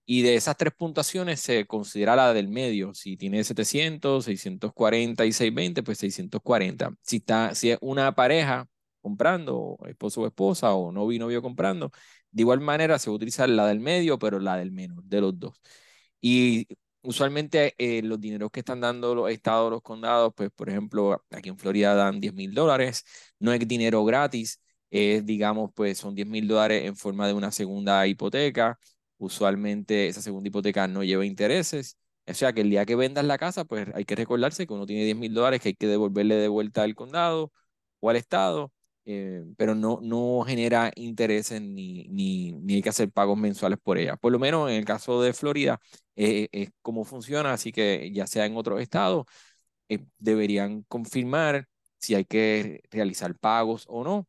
[0.05, 2.93] Y de esas tres puntuaciones se considera la del medio.
[2.93, 6.91] Si tiene 700, 640 y 620, pues 640.
[7.01, 8.67] Si, está, si es una pareja
[9.01, 11.91] comprando, esposo o esposa, o novio y novio comprando,
[12.31, 15.39] de igual manera se va utilizar la del medio, pero la del menor, de los
[15.39, 15.61] dos.
[16.21, 16.67] Y
[17.07, 21.47] usualmente eh, los dineros que están dando los estados, los condados, pues por ejemplo, aquí
[21.49, 23.05] en Florida dan 10 mil dólares,
[23.39, 27.51] no es dinero gratis, es digamos, pues son 10 mil dólares en forma de una
[27.51, 28.77] segunda hipoteca,
[29.17, 33.37] usualmente esa segunda hipoteca no lleva intereses, o sea que el día que vendas la
[33.37, 36.35] casa, pues hay que recordarse que uno tiene 10 mil dólares que hay que devolverle
[36.35, 37.53] de vuelta al condado
[38.01, 38.73] o al estado,
[39.09, 43.97] eh, pero no, no genera intereses ni, ni, ni, hay que hacer pagos mensuales por
[43.97, 44.17] ella.
[44.17, 45.79] Por lo menos en el caso de Florida
[46.17, 49.25] eh, es como funciona, así que ya sea en otros estados,
[49.89, 51.67] eh, deberían confirmar
[51.99, 54.27] si hay que realizar pagos o no.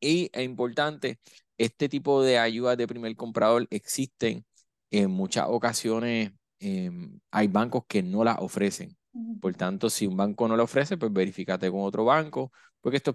[0.00, 1.18] Y es importante,
[1.58, 4.44] este tipo de ayudas de primer comprador existen
[4.90, 6.32] en muchas ocasiones.
[6.60, 8.96] Em, hay bancos que no las ofrecen.
[9.40, 13.14] Por tanto, si un banco no la ofrece, pues verifícate con otro banco, porque estos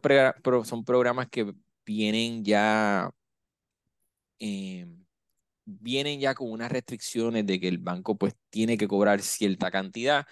[0.67, 1.53] son programas que
[1.85, 3.11] vienen ya,
[4.39, 5.05] em,
[5.65, 10.25] vienen ya con unas restricciones de que el banco pues tiene que cobrar cierta cantidad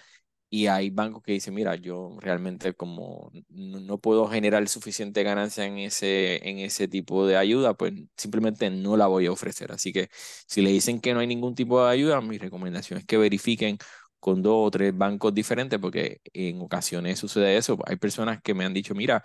[0.50, 5.78] y hay bancos que dicen, mira, yo realmente como no, puedo generar suficiente ganancia en
[5.78, 9.72] ese, en ese tipo de ayuda, pues simplemente no la voy a ofrecer.
[9.72, 13.06] Así que si le dicen que no hay ningún tipo de ayuda, mi recomendación es
[13.06, 13.78] que verifiquen
[14.24, 17.78] con dos o tres bancos diferentes, porque en ocasiones sucede eso.
[17.86, 19.22] Hay personas que me han dicho, mira,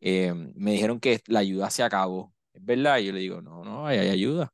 [0.00, 2.34] eh, me dijeron que la ayuda se acabó.
[2.52, 2.98] ¿Es verdad?
[2.98, 4.52] Y yo le digo, no, no, hay ayuda.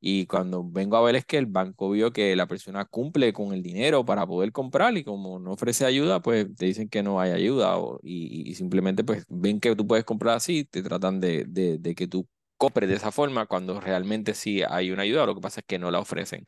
[0.00, 3.54] Y cuando vengo a ver es que el banco vio que la persona cumple con
[3.54, 7.18] el dinero para poder comprar y como no ofrece ayuda, pues te dicen que no
[7.20, 11.94] hay ayuda y, simplemente pues ven que tú puedes comprar así, te tratan de, de,
[11.94, 15.60] que tú compres de esa forma cuando realmente sí hay una ayuda, lo que pasa
[15.60, 16.44] es que no la ofrecen.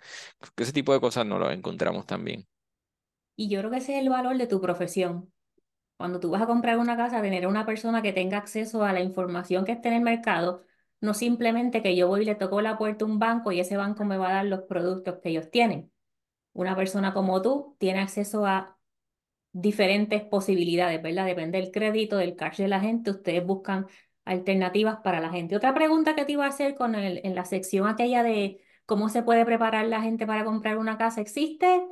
[0.57, 2.47] Ese tipo de cosas no lo encontramos también.
[3.37, 5.33] Y yo creo que ese es el valor de tu profesión.
[5.97, 9.01] Cuando tú vas a comprar una casa, tener una persona que tenga acceso a la
[9.01, 10.65] información que esté en el mercado
[11.01, 13.77] no simplemente que yo voy y le toco la puerta a un banco y ese
[13.77, 15.91] banco me va a dar los productos que ellos tienen.
[16.53, 18.79] Una persona como tú tiene acceso a
[19.53, 21.27] diferentes posibilidades, ¿verdad?
[21.27, 23.87] Depende del crédito, del cash de la gente, ustedes buscan
[24.25, 25.57] alternativas para la gente.
[25.57, 29.09] Otra pregunta que te iba a hacer con el, en la sección aquella de cómo
[29.09, 31.83] se puede preparar la gente para comprar una casa, ¿existe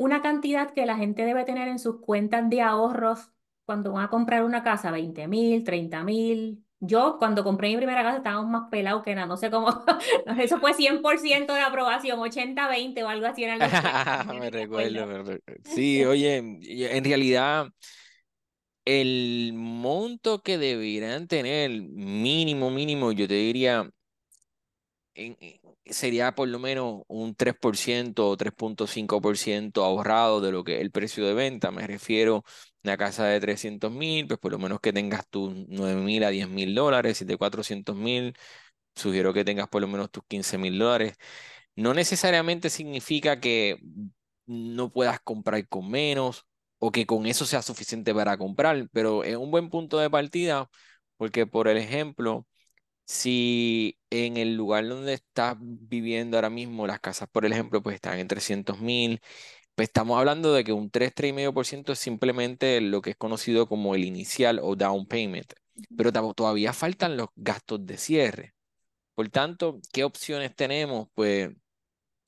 [0.00, 3.30] una cantidad que la gente debe tener en sus cuentas de ahorros
[3.66, 4.90] cuando van a comprar una casa?
[4.90, 9.26] ¿20 mil, 30 mil, yo cuando compré mi primera casa estábamos más pelados que nada,
[9.26, 9.68] no sé cómo,
[10.40, 13.58] eso fue 100% de aprobación, 80-20 o algo así era
[14.40, 15.42] Me recuerdo, me recuerdo.
[15.64, 17.68] Sí, oye, en realidad
[18.86, 23.90] el monto que deberían tener mínimo, mínimo, yo te diría,
[25.14, 25.36] en,
[25.92, 31.34] sería por lo menos un 3% o 3.5% ahorrado de lo que el precio de
[31.34, 31.70] venta.
[31.70, 32.50] Me refiero a
[32.84, 36.30] una casa de 300 mil, pues por lo menos que tengas tus 9 mil a
[36.30, 37.18] 10 mil dólares.
[37.18, 38.34] Si de 400 mil,
[38.94, 41.16] sugiero que tengas por lo menos tus 15 mil dólares.
[41.76, 43.78] No necesariamente significa que
[44.46, 46.46] no puedas comprar con menos
[46.78, 50.68] o que con eso sea suficiente para comprar, pero es un buen punto de partida
[51.16, 52.46] porque, por el ejemplo,
[53.10, 58.18] si en el lugar donde estás viviendo ahora mismo, las casas, por ejemplo, pues están
[58.18, 59.20] en 300 mil,
[59.74, 63.94] pues estamos hablando de que un 3, 3,5% es simplemente lo que es conocido como
[63.94, 65.54] el inicial o down payment,
[65.96, 68.54] pero todavía faltan los gastos de cierre.
[69.14, 71.08] Por tanto, ¿qué opciones tenemos?
[71.14, 71.50] Pues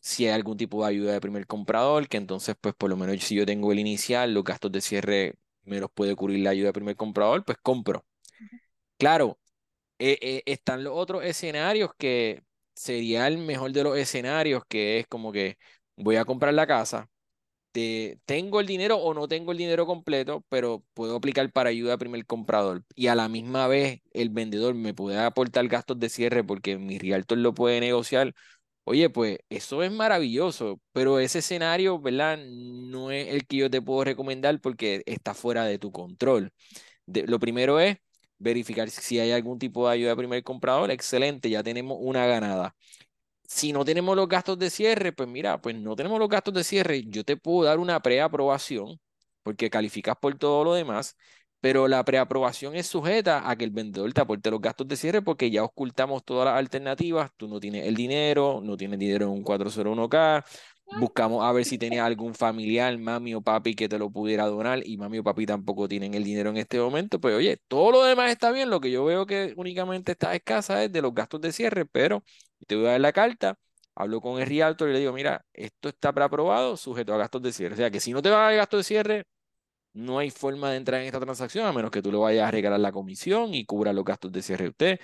[0.00, 3.22] si hay algún tipo de ayuda de primer comprador, que entonces, pues por lo menos
[3.24, 6.68] si yo tengo el inicial, los gastos de cierre me los puede cubrir la ayuda
[6.68, 8.04] de primer comprador, pues compro.
[8.98, 9.38] Claro,
[10.02, 12.42] eh, eh, están los otros escenarios que
[12.74, 15.58] sería el mejor de los escenarios, que es como que
[15.96, 17.08] voy a comprar la casa,
[18.24, 21.98] tengo el dinero o no tengo el dinero completo, pero puedo aplicar para ayuda a
[21.98, 22.84] primer comprador.
[22.94, 26.98] Y a la misma vez el vendedor me puede aportar gastos de cierre porque mi
[26.98, 28.34] realtor lo puede negociar.
[28.84, 32.38] Oye, pues eso es maravilloso, pero ese escenario, ¿verdad?
[32.38, 36.52] No es el que yo te puedo recomendar porque está fuera de tu control.
[37.06, 37.98] lo primero es
[38.42, 42.74] verificar si hay algún tipo de ayuda de primer comprador, excelente, ya tenemos una ganada.
[43.44, 46.64] Si no tenemos los gastos de cierre, pues mira, pues no tenemos los gastos de
[46.64, 49.00] cierre, yo te puedo dar una preaprobación
[49.42, 51.16] porque calificas por todo lo demás,
[51.60, 55.22] pero la preaprobación es sujeta a que el vendedor te aporte los gastos de cierre
[55.22, 59.32] porque ya ocultamos todas las alternativas, tú no tienes el dinero, no tienes dinero en
[59.32, 60.44] un 401k,
[60.94, 64.86] Buscamos a ver si tenía algún familiar, mami o papi, que te lo pudiera donar
[64.86, 67.18] y mami o papi tampoco tienen el dinero en este momento.
[67.18, 68.68] Pues oye, todo lo demás está bien.
[68.68, 72.22] Lo que yo veo que únicamente está escasa es de los gastos de cierre, pero
[72.66, 73.58] te voy a dar la carta,
[73.94, 77.52] hablo con el realtor y le digo, mira, esto está preaprobado, sujeto a gastos de
[77.52, 77.74] cierre.
[77.74, 79.24] O sea que si no te va a dar gastos de cierre,
[79.94, 82.50] no hay forma de entrar en esta transacción a menos que tú le vayas a
[82.50, 85.00] regalar la comisión y cubra los gastos de cierre usted.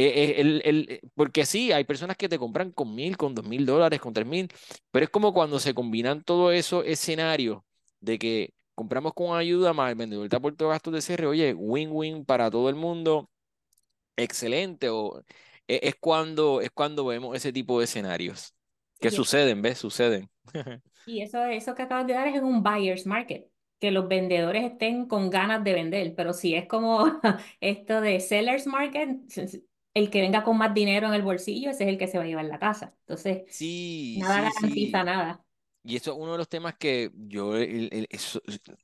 [0.00, 3.44] Eh, eh, el, el, porque sí, hay personas que te compran con mil, con dos
[3.44, 4.48] mil dólares, con tres mil,
[4.92, 7.62] pero es como cuando se combinan todos esos escenarios
[7.98, 11.52] de que compramos con ayuda más el vendedor está por todos gastos de cierre, oye,
[11.52, 13.28] win-win para todo el mundo,
[14.16, 15.20] excelente, o
[15.66, 18.54] e, es cuando, es cuando vemos ese tipo de escenarios
[19.00, 19.78] que suceden, ¿ves?
[19.78, 20.30] Suceden.
[21.06, 23.46] Y eso, eso que acabas de dar es en un buyer's market,
[23.80, 27.06] que los vendedores estén con ganas de vender, pero si es como
[27.60, 29.08] esto de seller's market,
[29.98, 32.24] el que venga con más dinero en el bolsillo, ese es el que se va
[32.24, 32.94] a llevar la casa.
[33.00, 35.44] Entonces, sí, nada sí, garantiza nada.
[35.84, 37.52] Y eso es uno de los temas que yo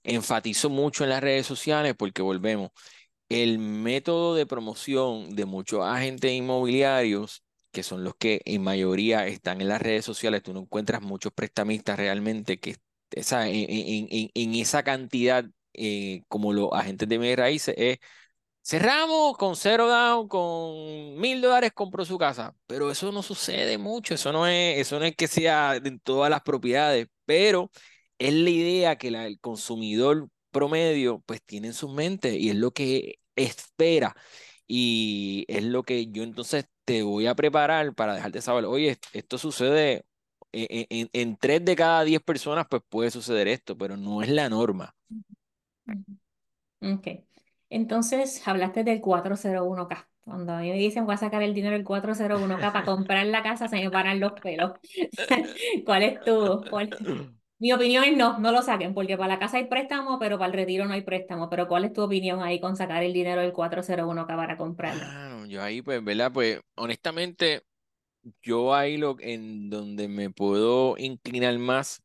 [0.02, 2.70] enfatizo mucho en las redes sociales porque volvemos,
[3.28, 9.60] el método de promoción de muchos agentes inmobiliarios, que son los que en mayoría están
[9.60, 12.76] en las redes sociales, tú no encuentras muchos prestamistas realmente que
[13.10, 17.98] esa, en, en, esa cantidad eh, como los agentes de media raíces es
[18.64, 24.14] cerramos con cero down, con mil dólares compró su casa, pero eso no sucede mucho,
[24.14, 27.70] eso no es, eso no es que sea en todas las propiedades, pero
[28.18, 32.70] es la idea que el consumidor promedio pues tiene en su mente y es lo
[32.70, 34.16] que espera
[34.66, 39.36] y es lo que yo entonces te voy a preparar para dejarte saber, oye, esto
[39.36, 40.06] sucede
[40.52, 44.22] e, e, en, en, tres de cada diez personas pues puede suceder esto, pero no
[44.22, 44.94] es la norma.
[46.80, 47.33] Ok.
[47.74, 50.08] Entonces, hablaste del 401k.
[50.20, 53.42] Cuando a mí me dicen voy a sacar el dinero del 401k para comprar la
[53.42, 54.74] casa, se me paran los pelos.
[55.84, 56.64] ¿Cuál es tu?
[57.58, 60.52] Mi opinión es no, no lo saquen, porque para la casa hay préstamo, pero para
[60.52, 61.50] el retiro no hay préstamo.
[61.50, 65.02] Pero ¿cuál es tu opinión ahí con sacar el dinero del 401k para comprarlo?
[65.04, 66.30] Ah, yo ahí, pues, ¿verdad?
[66.32, 67.62] Pues, honestamente,
[68.40, 72.03] yo ahí lo en donde me puedo inclinar más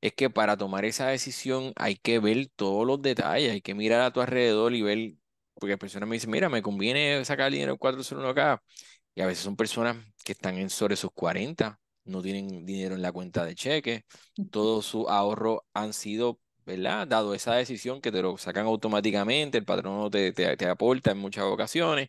[0.00, 4.00] es que para tomar esa decisión hay que ver todos los detalles, hay que mirar
[4.02, 5.14] a tu alrededor y ver,
[5.54, 8.62] porque personas me dicen, mira, me conviene sacar el dinero 401k,
[9.14, 13.02] y a veces son personas que están en sobre sus 40, no tienen dinero en
[13.02, 14.04] la cuenta de cheque,
[14.50, 17.06] todos sus ahorros han sido, ¿verdad?
[17.06, 21.18] Dado esa decisión que te lo sacan automáticamente, el patrón te, te, te aporta en
[21.18, 22.08] muchas ocasiones,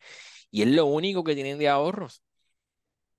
[0.51, 2.23] y es lo único que tienen de ahorros.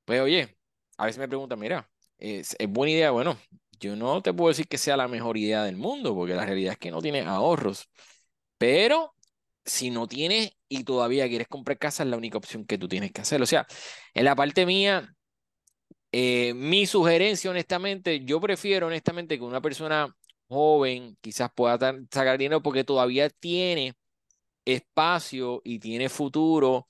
[0.04, 0.56] Pues oye,
[0.98, 3.36] a veces me preguntan, mira, es, es buena idea, bueno,
[3.82, 6.72] yo no te puedo decir que sea la mejor idea del mundo, porque la realidad
[6.74, 7.90] es que no tienes ahorros.
[8.58, 9.14] Pero
[9.64, 13.12] si no tienes y todavía quieres comprar casa, es la única opción que tú tienes
[13.12, 13.42] que hacer.
[13.42, 13.66] O sea,
[14.14, 15.14] en la parte mía,
[16.12, 20.14] eh, mi sugerencia, honestamente, yo prefiero, honestamente, que una persona
[20.48, 21.78] joven quizás pueda
[22.10, 23.94] sacar dinero porque todavía tiene
[24.64, 26.88] espacio y tiene futuro,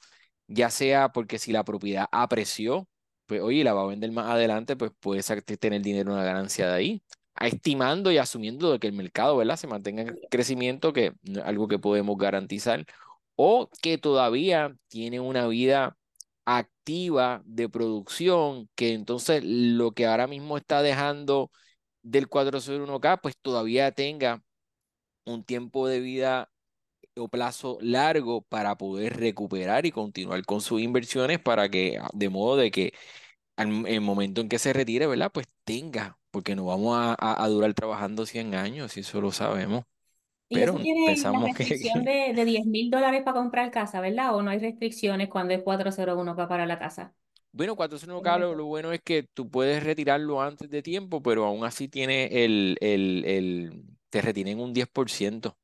[0.49, 2.89] ya sea porque si la propiedad apreció,
[3.33, 5.23] pues oye, la va a vender más adelante, pues puede
[5.57, 7.03] tener dinero una ganancia de ahí,
[7.41, 9.57] estimando y asumiendo de que el mercado, ¿verdad?
[9.57, 12.85] Se mantenga en crecimiento, que es algo que podemos garantizar,
[13.35, 15.97] o que todavía tiene una vida
[16.45, 21.51] activa de producción, que entonces lo que ahora mismo está dejando
[22.03, 24.43] del 401k, pues todavía tenga
[25.25, 26.51] un tiempo de vida
[27.17, 32.57] o plazo largo para poder recuperar y continuar con sus inversiones para que, de modo
[32.57, 32.93] de que
[33.57, 35.31] en el momento en que se retire, ¿verdad?
[35.33, 39.85] Pues tenga, porque no vamos a, durar trabajando 100 años, y eso lo sabemos.
[40.49, 44.35] Y Pero eso tiene la restricción de, de 10 mil dólares para comprar casa, ¿verdad?
[44.35, 47.15] ¿O no hay restricciones cuando es 401k para la casa?
[47.53, 51.65] Bueno, 401k lo, lo bueno es que tú puedes retirarlo antes de tiempo, pero aún
[51.65, 55.57] así tiene el, el, el te retienen un 10%.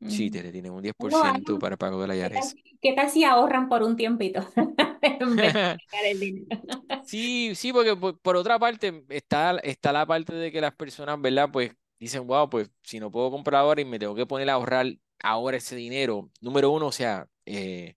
[0.00, 2.54] Sí, te tienen un 10% para pago de la IRS.
[2.80, 4.46] ¿Qué tal si ahorran por un tiempito?
[7.06, 11.48] Sí, sí, porque por, otra parte está, está la parte de que las personas, ¿verdad?
[11.52, 14.54] Pues dicen, wow, pues si no puedo comprar ahora y me tengo que poner a
[14.54, 14.86] ahorrar
[15.22, 16.30] ahora ese dinero.
[16.40, 17.94] Número uno, o sea, eh,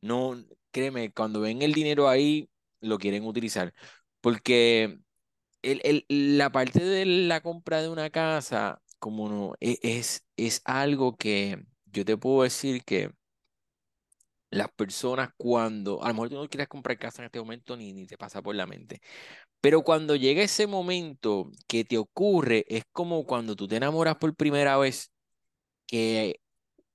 [0.00, 0.36] no,
[0.70, 2.48] créeme, cuando ven el dinero ahí,
[2.80, 3.74] lo quieren utilizar.
[4.20, 4.98] Porque
[5.62, 10.62] el, el, la parte de la compra de una casa como no, e, es, es
[10.64, 13.12] algo que yo te puedo decir que
[14.50, 17.92] las personas cuando, a lo mejor tú no quieres comprar casa en este momento ni,
[17.92, 19.00] ni te pasa por la mente,
[19.60, 24.34] pero cuando llega ese momento que te ocurre, es como cuando tú te enamoras por
[24.36, 25.12] primera vez,
[25.86, 26.40] que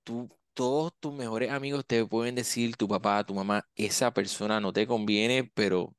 [0.03, 4.73] tú, todos tus mejores amigos te pueden decir, tu papá, tu mamá, esa persona no
[4.73, 5.95] te conviene, pero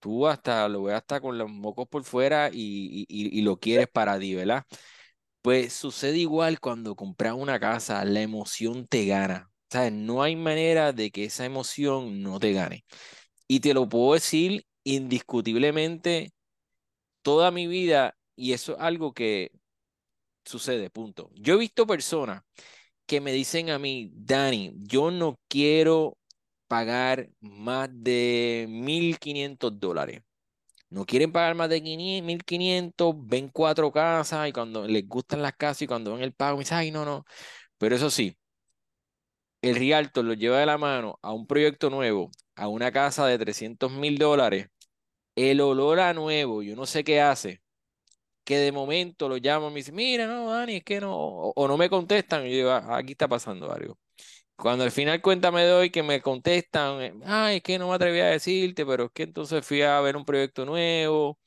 [0.00, 3.88] tú hasta lo ves hasta con los mocos por fuera y, y, y lo quieres
[3.88, 4.64] para ti, ¿verdad?
[5.42, 9.50] Pues sucede igual cuando compras una casa, la emoción te gana.
[9.70, 9.92] ¿Sabes?
[9.92, 12.84] No hay manera de que esa emoción no te gane.
[13.48, 16.32] Y te lo puedo decir indiscutiblemente
[17.22, 19.52] toda mi vida y eso es algo que
[20.44, 21.30] sucede, punto.
[21.34, 22.42] Yo he visto personas
[23.06, 26.18] que me dicen a mí, Dani, yo no quiero
[26.68, 30.22] pagar más de 1.500 dólares.
[30.90, 35.82] No quieren pagar más de 1.500, ven cuatro casas y cuando les gustan las casas
[35.82, 37.24] y cuando ven el pago, me dicen, ay, no, no.
[37.78, 38.36] Pero eso sí,
[39.62, 43.38] el Rialto lo lleva de la mano a un proyecto nuevo, a una casa de
[43.38, 44.68] 300 mil dólares,
[45.36, 47.62] el olor a nuevo, yo no sé qué hace,
[48.44, 51.68] que de momento lo llaman y me dicen, mira, no, Dani, es que no, o,
[51.68, 53.98] no me contestan, y yo digo, ah, aquí está pasando algo.
[54.60, 57.94] Cuando al final cuenta me doy que me contestan, eh, ay, es que no me
[57.94, 61.38] atreví a decirte, pero es que entonces fui a ver un proyecto nuevo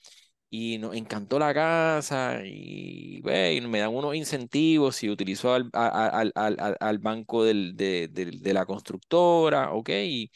[0.49, 7.43] y nos encantó la casa y, me dan unos incentivos si utilizo al, al, banco
[7.43, 10.32] del, de, de, la constructora, ok, y,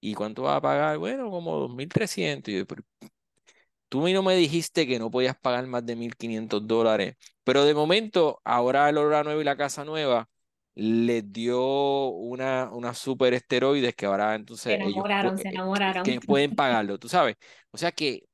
[0.00, 2.52] y cuánto va a pagar, bueno, como 2.300.
[2.52, 2.66] Y yo,
[3.88, 8.40] tú no me dijiste que no podías pagar más de 1.500 dólares, pero de momento,
[8.44, 10.28] ahora el hora nueva y la casa nueva
[10.76, 16.04] les dio una, una super esteroides que ahora entonces se enamoraron, ellos se enamoraron.
[16.04, 17.36] que pueden pagarlo, tú sabes.
[17.70, 18.24] O sea que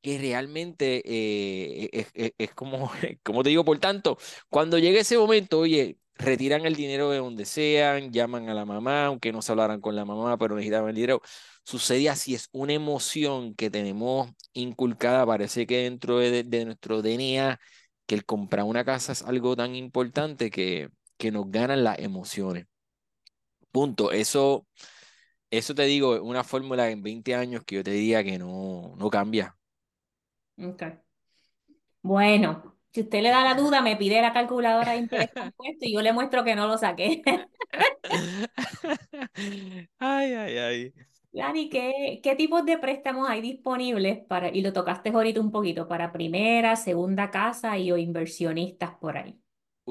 [0.00, 2.90] que realmente eh, es, es, como,
[3.24, 4.16] como te digo, por tanto,
[4.48, 9.06] cuando llegue ese momento, oye, retiran el dinero de donde sean, llaman a la mamá,
[9.06, 11.22] aunque no se hablaran con la mamá, pero necesitaban el dinero.
[11.64, 17.58] Sucede así, es una emoción que tenemos inculcada, parece que dentro de, de nuestro DNA,
[18.06, 22.66] que el comprar una casa es algo tan importante que, que nos ganan las emociones.
[23.72, 24.12] Punto.
[24.12, 24.66] Eso,
[25.50, 29.10] eso te digo, una fórmula en 20 años que yo te diría que no, no
[29.10, 29.56] cambia.
[30.58, 30.82] Ok.
[32.02, 35.92] Bueno, si usted le da la duda, me pide la calculadora de interés compuesto y
[35.92, 37.22] yo le muestro que no lo saqué.
[39.98, 40.94] Ay, ay, ay.
[41.32, 45.86] Dani, ¿qué, qué tipos de préstamos hay disponibles para, y lo tocaste ahorita un poquito,
[45.86, 49.38] para primera, segunda casa y o inversionistas por ahí?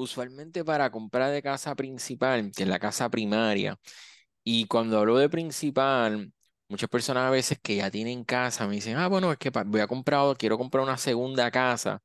[0.00, 3.76] Usualmente para comprar de casa principal, que es la casa primaria,
[4.44, 6.32] y cuando hablo de principal,
[6.70, 9.80] Muchas personas a veces que ya tienen casa me dicen, ah, bueno, es que voy
[9.80, 12.02] a comprar, quiero comprar una segunda casa.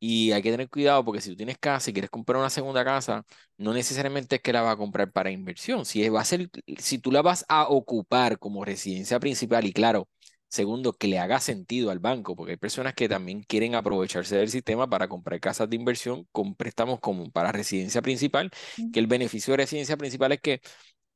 [0.00, 2.84] Y hay que tener cuidado porque si tú tienes casa y quieres comprar una segunda
[2.84, 3.24] casa,
[3.58, 5.84] no necesariamente es que la vas a comprar para inversión.
[5.86, 10.08] Si va a ser, si tú la vas a ocupar como residencia principal y claro,
[10.50, 14.50] segundo, que le haga sentido al banco, porque hay personas que también quieren aprovecharse del
[14.50, 18.50] sistema para comprar casas de inversión con préstamos como para residencia principal,
[18.92, 20.60] que el beneficio de residencia principal es que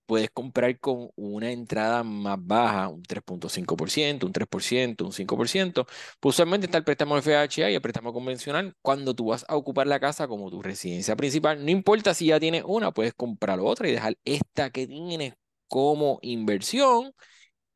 [0.06, 5.86] puedes comprar con una entrada más baja, un 3.5%, un 3%, un 5%.
[6.20, 8.74] Pues usualmente está el préstamo FHA y el préstamo convencional.
[8.82, 12.40] Cuando tú vas a ocupar la casa como tu residencia principal, no importa si ya
[12.40, 15.34] tienes una, puedes comprar otra y dejar esta que tienes
[15.68, 17.12] como inversión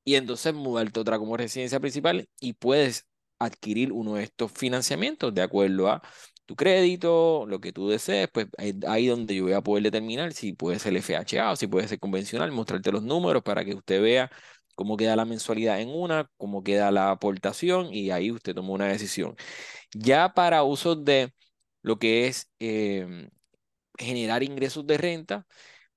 [0.08, 3.06] y entonces mudarte otra como residencia principal y puedes
[3.38, 6.02] adquirir uno de estos financiamientos de acuerdo a
[6.46, 8.46] tu crédito, lo que tú desees, pues
[8.86, 11.98] ahí donde yo voy a poder determinar si puede ser FHA o si puede ser
[11.98, 14.30] convencional, mostrarte los números para que usted vea
[14.74, 18.86] cómo queda la mensualidad en una, cómo queda la aportación y ahí usted toma una
[18.86, 19.36] decisión.
[19.94, 21.34] Ya para usos de
[21.82, 23.30] lo que es em,
[23.98, 25.46] generar ingresos de renta,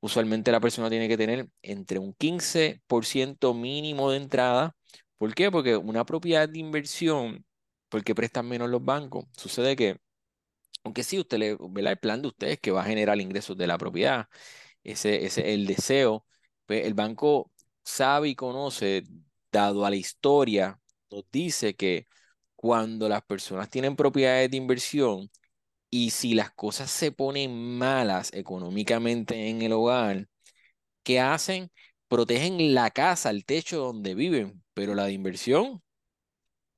[0.02, 4.76] usualmente la persona tiene que tener entre un 15% mínimo de entrada.
[5.18, 5.52] ¿Por qué?
[5.52, 7.45] Porque una propiedad de inversión,
[7.89, 9.97] porque prestan menos los bancos, sucede que
[10.84, 11.58] aunque sí, usted le,
[11.91, 14.28] El plan de ustedes que va a generar ingresos de la propiedad,
[14.84, 16.26] ese es el deseo,
[16.66, 17.52] pues el banco
[17.84, 19.04] sabe y conoce,
[19.52, 20.80] dado a la historia,
[21.12, 22.08] nos dice que
[22.56, 25.30] cuando las personas tienen propiedades de inversión
[25.92, 30.30] y si las cosas se ponen malas económicamente en el hogar,
[31.04, 31.72] ¿qué hacen?
[32.08, 35.82] Protegen la casa, el techo donde viven, pero la de inversión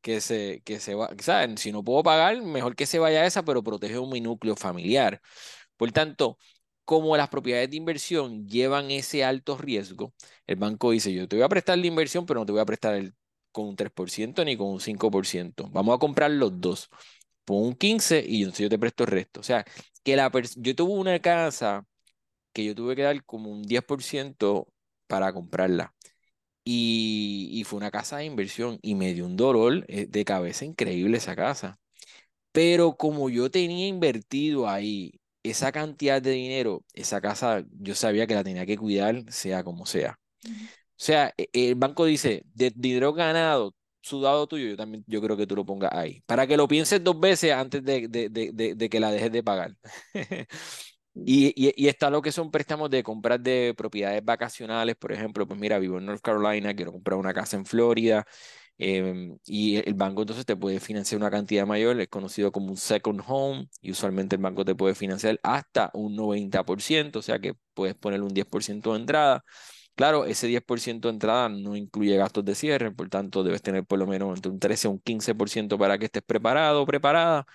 [0.01, 1.57] que se, que se va, ¿saben?
[1.57, 5.21] Si no puedo pagar, mejor que se vaya esa, pero protege mi núcleo familiar.
[5.77, 6.37] Por tanto,
[6.85, 10.13] como las propiedades de inversión llevan ese alto riesgo,
[10.47, 12.65] el banco dice, yo te voy a prestar la inversión, pero no te voy a
[12.65, 13.15] prestar el,
[13.51, 15.69] con un 3% ni con un 5%.
[15.71, 16.89] Vamos a comprar los dos.
[17.45, 19.39] Pon un 15 y entonces yo te presto el resto.
[19.41, 19.65] O sea,
[20.03, 21.85] que la yo tuve una casa
[22.53, 24.67] que yo tuve que dar como un 10%
[25.07, 25.93] para comprarla.
[26.65, 31.17] Y, fue una casa de inversión y me dio un dolor eh, de cabeza increíble
[31.17, 31.79] esa casa.
[32.51, 38.35] Pero como yo tenía invertido ahí esa cantidad de dinero, esa casa yo sabía que
[38.35, 40.19] la tenía que cuidar, sea como sea.
[40.45, 40.49] O
[40.97, 45.47] sea, e, el banco dice, de dinero ganado, sudado tuyo, yo también yo creo que
[45.47, 46.21] tú lo pongas ahí.
[46.25, 49.43] Para que lo pienses dos veces antes de, de, de, de que la dejes de
[49.43, 49.75] pagar.
[51.15, 55.59] Y, y, está lo que son préstamos de compras de propiedades vacacionales, por ejemplo, pues
[55.59, 58.25] mira, vivo en North Carolina, quiero comprar una casa en Florida,
[58.79, 62.77] em, y el banco entonces te puede financiar una cantidad mayor, es conocido como un
[62.77, 67.53] second home, y usualmente el banco te puede financiar hasta un 90%, o sea que
[67.75, 69.43] puedes poner un 10% de entrada.
[69.95, 73.99] Claro, ese 10% de entrada no incluye gastos de cierre, por tanto debes tener por
[73.99, 77.45] lo menos entre un 13 y un 15% para que estés preparado o preparada.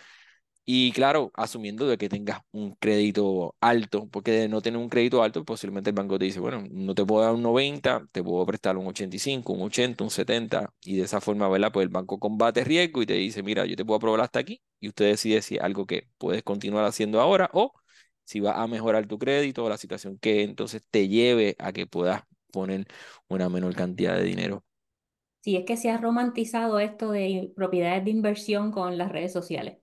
[0.64, 5.22] Y claro, asumiendo de que tengas un crédito alto, porque de no tener un crédito
[5.22, 8.46] alto, posiblemente el banco te dice, bueno, no te puedo dar un 90, te puedo
[8.46, 11.72] prestar un 85, un 80, un 70, y de esa forma, ¿verdad?
[11.72, 14.62] Pues el banco combate riesgo y te dice, mira, yo te puedo aprobar hasta aquí,
[14.80, 17.74] y usted decide si es algo que puedes continuar haciendo ahora o
[18.24, 21.86] si va a mejorar tu crédito o la situación que entonces te lleve a que
[21.86, 22.22] puedas
[22.52, 22.86] poner
[23.28, 24.64] una menor cantidad de dinero.
[25.40, 29.78] Sí, es que se ha romantizado esto de propiedades de inversión con las redes sociales.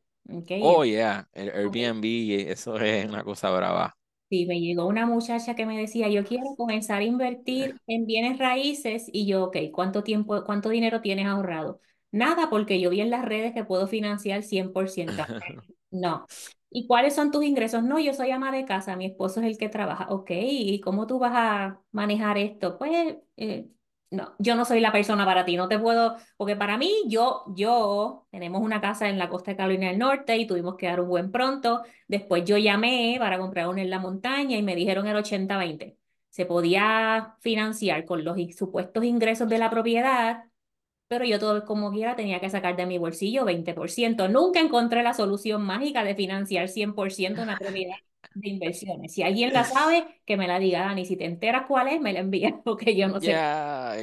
[0.61, 3.95] Oh, yeah, el Airbnb, eso es una cosa brava.
[4.30, 8.39] Sí, me llegó una muchacha que me decía, yo quiero comenzar a invertir en bienes
[8.39, 11.80] raíces y yo, ok, ¿cuánto tiempo, cuánto dinero tienes ahorrado?
[12.11, 15.24] Nada, porque yo vi en las redes que puedo financiar 100%.
[15.91, 16.26] No.
[16.78, 17.84] ¿Y cuáles son tus ingresos?
[17.84, 20.08] No, yo soy ama de casa, mi esposo es el que trabaja.
[20.10, 22.78] Ok, ¿y cómo tú vas a manejar esto?
[22.78, 23.70] Pues eh,
[24.12, 27.46] no, yo no soy la persona para ti, no te puedo, porque para mí, yo,
[27.56, 31.00] yo, tenemos una casa en la costa de Carolina del Norte y tuvimos que dar
[31.00, 31.84] un buen pronto.
[32.10, 35.98] Después yo llamé para comprar una en la montaña y me dijeron el 80-20.
[36.30, 40.44] Se podía financiar con los supuestos ingresos de la propiedad,
[41.08, 44.28] pero yo todo como quiera tenía que sacar de mi bolsillo 20%.
[44.28, 47.95] Nunca encontré la solución mágica de financiar 100% una propiedad
[48.34, 49.14] de inversiones.
[49.14, 51.06] Si alguien la sabe, que me la diga, Dani.
[51.06, 53.32] Si te enteras cuál es, me la envías, porque yo no sé.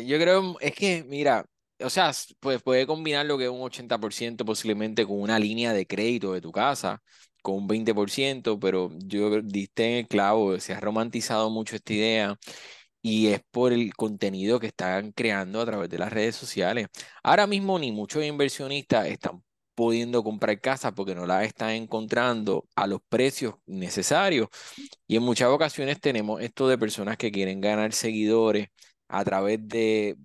[0.06, 1.44] Yo creo, es que, mira,
[1.80, 5.86] o sea, pues puede combinar lo que es un 80% posiblemente con una línea de
[5.86, 7.02] crédito de tu casa,
[7.42, 12.38] con un 20%, pero yo diste en el clavo, se ha romantizado mucho esta idea
[13.02, 16.88] y es por el contenido que están creando a través de las redes sociales.
[17.22, 19.42] Ahora mismo ni muchos inversionistas están
[19.74, 24.48] pudiendo comprar casa porque no la están encontrando a los precios necesarios.
[25.06, 28.68] Y en muchas ocasiones tenemos esto de personas que quieren ganar seguidores
[29.08, 30.16] a través de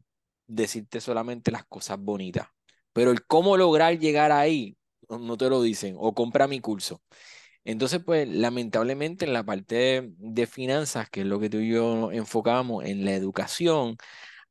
[0.47, 2.47] decirte solamente las cosas bonitas.
[2.93, 4.77] Pero el cómo lograr llegar ahí,
[5.09, 7.01] no te lo dicen, o compra mi curso.
[7.67, 12.13] Entonces, pues lamentablemente en la parte de, finanzas, que es lo que tú y yo
[12.13, 13.97] enfocamos en la educación,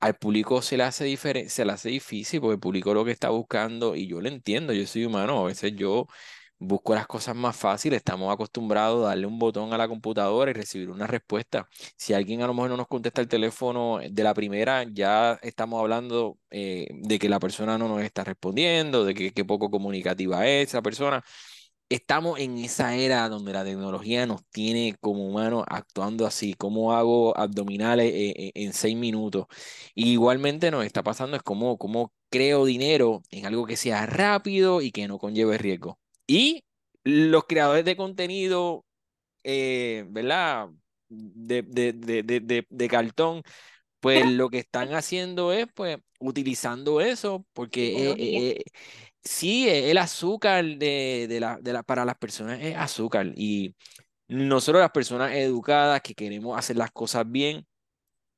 [0.00, 1.16] al público se le hace
[1.48, 4.74] se le hace difícil porque el público lo que está buscando, y yo lo entiendo,
[4.74, 6.06] yo soy humano, a veces yo
[6.58, 10.54] busco las cosas más fáciles, estamos acostumbrados a darle un botón a la computadora y
[10.54, 11.68] recibir una respuesta.
[11.96, 15.80] Si alguien a lo mejor no nos contesta el teléfono de la primera, ya estamos
[15.80, 20.46] hablando eh, de que la persona no nos está respondiendo, de que qué poco comunicativa
[20.46, 21.24] es esa persona
[21.88, 27.36] estamos en esa era donde la tecnología nos tiene como humanos actuando así, cómo hago
[27.38, 29.46] abdominales eh, eh, en seis minutos.
[29.94, 34.90] igualmente nos está pasando es cómo, cómo creo dinero en algo que sea rápido y
[34.90, 35.98] que no conlleve riesgo.
[36.26, 36.64] Y
[37.04, 38.84] los creadores de contenido,
[39.44, 40.68] eh, ¿verdad?
[41.08, 43.42] De, de, de, de, cartón,
[44.00, 48.64] pues lo que están haciendo es pues utilizando eso porque
[49.26, 53.32] sí, e, el azúcar de, de, la, de la, para las personas es azúcar.
[53.36, 53.74] Y
[54.28, 57.66] nosotros las personas educadas que queremos hacer las cosas bien,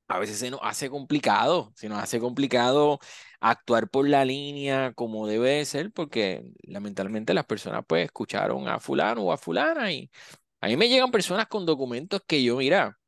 [0.08, 2.98] a veces se nos hace complicado, se nos hace complicado
[3.40, 9.22] actuar por la línea como debe ser, porque lamentablemente las personas pues escucharon a fulano
[9.24, 10.10] o a fulana y
[10.60, 12.98] a mí me llegan personas con documentos que yo, mira,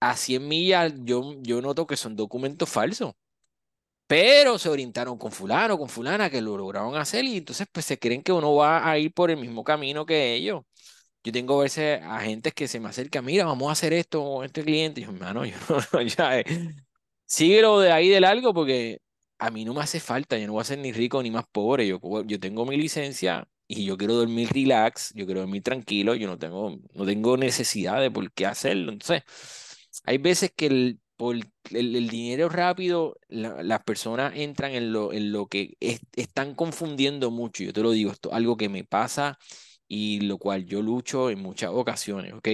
[0.00, 3.14] a 100 millas yo, yo noto que son documentos falsos
[4.10, 7.96] pero se orientaron con fulano, con fulana, que lo lograron hacer y entonces pues se
[8.00, 10.64] creen que uno va a ir por el mismo camino que ellos.
[11.22, 14.44] Yo tengo a veces agentes que se me acercan, mira, vamos a hacer esto con
[14.44, 15.00] este cliente.
[15.00, 15.56] Y yo, hermano, yo
[15.92, 16.44] no, ya, eh,
[17.26, 19.00] síguelo de ahí de largo porque
[19.38, 21.44] a mí no me hace falta, yo no voy a ser ni rico ni más
[21.52, 21.86] pobre.
[21.86, 26.26] Yo, yo tengo mi licencia y yo quiero dormir relax, yo quiero dormir tranquilo, yo
[26.28, 28.92] no tengo, no tengo necesidad de por qué hacerlo.
[28.92, 29.22] Entonces,
[30.04, 35.48] hay veces que el por el, dinero rápido, las personas entran en lo, en lo
[35.48, 35.76] que
[36.16, 37.62] están confundiendo mucho.
[37.62, 39.38] Yo te lo digo, esto es algo que me pasa
[39.86, 42.48] y lo cual yo lucho en muchas ocasiones, ¿ok?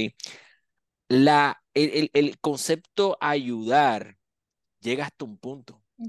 [1.06, 4.16] La, el, el concepto ayudar
[4.80, 5.84] llega hasta un punto.
[5.96, 6.08] O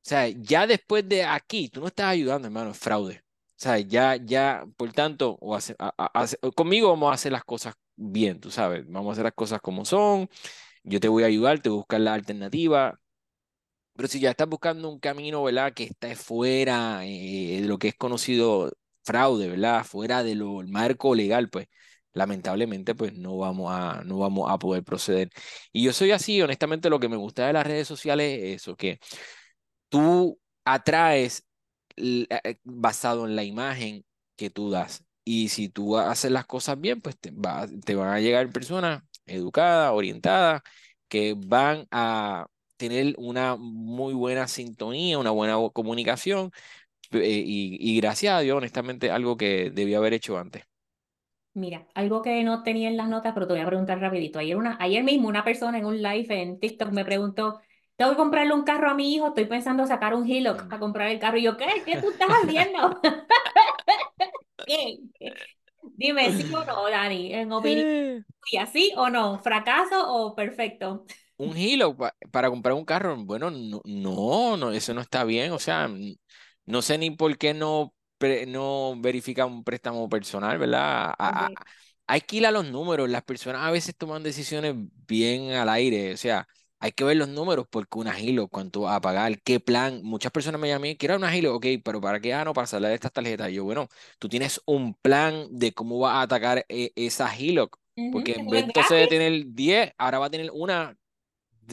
[0.00, 3.24] sea, ya después de aquí, tú no estás ayudando, hermano, es fraude.
[3.24, 5.58] O sea, ya, ya, por tanto, o
[6.54, 9.84] conmigo vamos a hacer las cosas bien, tú sabes, vamos a hacer las cosas como
[9.84, 10.28] son,
[10.86, 13.00] yo te voy a ayudar, te voy a buscar la alternativa.
[13.94, 15.72] Pero si ya estás buscando un camino, ¿verdad?
[15.74, 18.72] Que está fuera eh, de lo que es conocido
[19.04, 19.84] fraude, ¿verdad?
[19.84, 21.68] Fuera del marco legal, pues
[22.12, 25.30] lamentablemente pues no vamos a, no vamos a poder proceder.
[25.72, 28.76] Y yo soy así, honestamente lo que me gusta de las redes sociales es eso,
[28.76, 29.00] que
[29.88, 31.46] tú atraes
[31.96, 34.04] eh, eh, basado en la imagen
[34.36, 35.04] que tú das.
[35.24, 39.02] Y si tú haces las cosas bien, pues te, va, te van a llegar personas
[39.26, 40.62] educada, orientada,
[41.08, 42.46] que van a
[42.76, 46.50] tener una muy buena sintonía, una buena comunicación
[47.12, 50.64] eh, y, y gracias a Dios, honestamente, algo que debía haber hecho antes.
[51.54, 54.38] Mira, algo que no tenía en las notas, pero te voy a preguntar rapidito.
[54.38, 57.60] Ayer, una, ayer mismo una persona en un live en TikTok me preguntó,
[57.96, 61.08] tengo que comprarle un carro a mi hijo, estoy pensando sacar un Hillock a comprar
[61.08, 61.38] el carro.
[61.38, 61.66] Y yo, ¿qué?
[61.86, 63.00] ¿Qué tú estás haciendo?
[64.66, 64.98] ¿Qué?
[65.96, 67.32] Dime, ¿sí o no, Dani?
[67.34, 67.86] En opinión
[68.42, 69.38] tuya, ¿sí o no?
[69.40, 71.06] ¿Fracaso o perfecto?
[71.38, 75.52] Un Hillock para comprar un carro, bueno, no, no, no, eso no está bien.
[75.52, 75.88] O sea,
[76.64, 77.92] no sé ni por qué no
[78.48, 81.14] no verifica un préstamo personal, ¿verdad?
[82.06, 83.08] hay que ir a los números.
[83.10, 84.74] Las personas a veces toman decisiones
[85.06, 86.14] bien al aire.
[86.14, 86.46] O sea,
[86.78, 90.00] hay que ver los números porque una Hilo, cuánto va a pagar, qué plan.
[90.02, 92.34] Muchas personas me llaman, quiero una Hilo, ok, pero ¿para qué?
[92.34, 93.50] Ah, no, para salir de estas tarjetas.
[93.50, 97.70] yo, bueno, tú tienes un plan de cómo va a atacar eh, esa Hilo.
[98.12, 100.94] Porque en vez entonces de tener 10, ahora va a tener una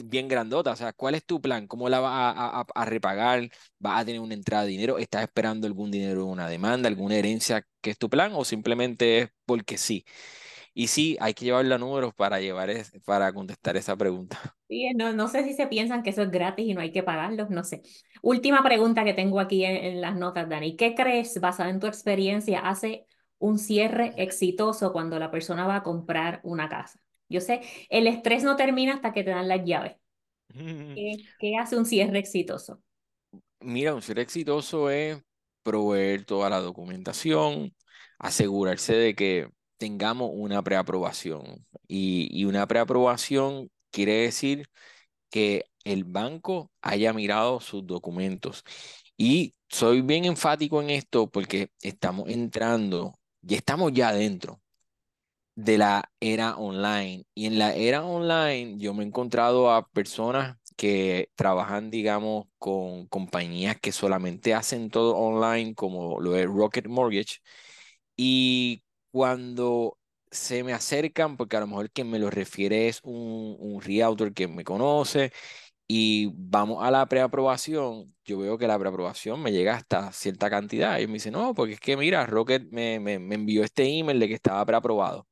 [0.04, 0.72] bien grandota.
[0.72, 1.66] O sea, ¿cuál es tu plan?
[1.66, 3.50] ¿Cómo la vas a, a, repagar?
[3.78, 4.98] ¿Vas a tener una entrada de dinero?
[4.98, 8.32] ¿Estás esperando algún dinero, una demanda, alguna herencia que es tu plan?
[8.34, 10.04] ¿O simplemente es porque sí?
[10.74, 12.70] Y sí, hay que llevarlo a números para, llevar
[13.04, 14.38] para contestar esa pregunta.
[14.66, 17.02] Sí, no, no sé si se piensan que eso es gratis y no hay que
[17.02, 17.82] pagarlo, no sé.
[18.22, 20.74] Última pregunta que tengo aquí en, en las notas, Dani.
[20.74, 23.04] ¿Qué crees, basado en tu experiencia, hace
[23.38, 26.98] un cierre exitoso cuando la persona va a comprar una casa?
[27.28, 29.96] Yo sé, el estrés no termina hasta que te dan las llaves.
[31.38, 32.82] ¿Qué, hace un cierre exitoso?
[33.60, 35.22] Mira, un cierre exitoso es
[35.62, 37.74] proveer toda la documentación,
[38.18, 39.48] asegurarse de que
[39.78, 41.66] tengamos una preaprobación.
[41.88, 44.66] Y, y una preaprobación quiere decir
[45.30, 48.64] que el banco haya mirado sus documentos.
[49.16, 54.60] Y soy bien enfático en esto porque estamos entrando, ya estamos ya adentro
[55.54, 57.24] de la era online.
[57.34, 63.06] Y en la era online yo me he encontrado a personas que trabajan, digamos, con
[63.06, 67.38] compañías que solamente hacen todo online, como lo es Rocket Mortgage.
[68.16, 68.82] Y
[69.14, 69.98] cuando
[70.32, 74.34] se me acercan, porque a lo mejor quien me lo refiere es un, un realtor
[74.34, 75.32] que me conoce,
[75.88, 80.98] y vamos a la preaprobación, yo veo que la preaprobación me llega hasta cierta cantidad.
[81.00, 84.20] Y me dice, no, porque es que mira, Rocket me, me, me envió este email
[84.20, 85.26] de que estaba preaprobado.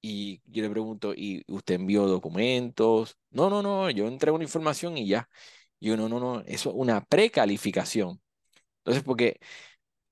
[0.00, 3.16] Y yo le pregunto, ¿y usted envió documentos?
[3.30, 5.28] No, no, no, yo entrego una información y ya.
[5.80, 8.20] Yo, no, no, no, eso es una precalificación.
[8.80, 9.38] Entonces, porque,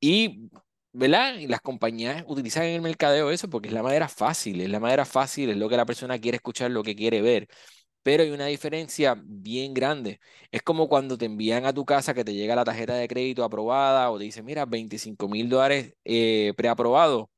[0.00, 0.50] y,
[0.92, 1.34] ¿verdad?
[1.48, 5.04] las compañías utilizan en el mercadeo eso porque es la manera fácil, es la manera
[5.04, 7.48] fácil, es lo que la persona quiere escuchar, lo que quiere ver.
[8.02, 10.20] Pero hay una diferencia bien grande.
[10.52, 13.44] Es como cuando te envían a tu casa que te llega la tarjeta de crédito
[13.44, 17.30] aprobada o te dicen, mira, 25 mil dólares eh, preaprobado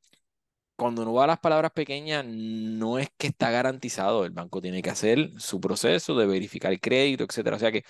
[0.83, 4.25] cuando uno va a las palabras pequeñas, no es que está garantizado.
[4.25, 7.57] El banco tiene que hacer su proceso de verificar el crédito, etcétera.
[7.57, 7.85] O sea que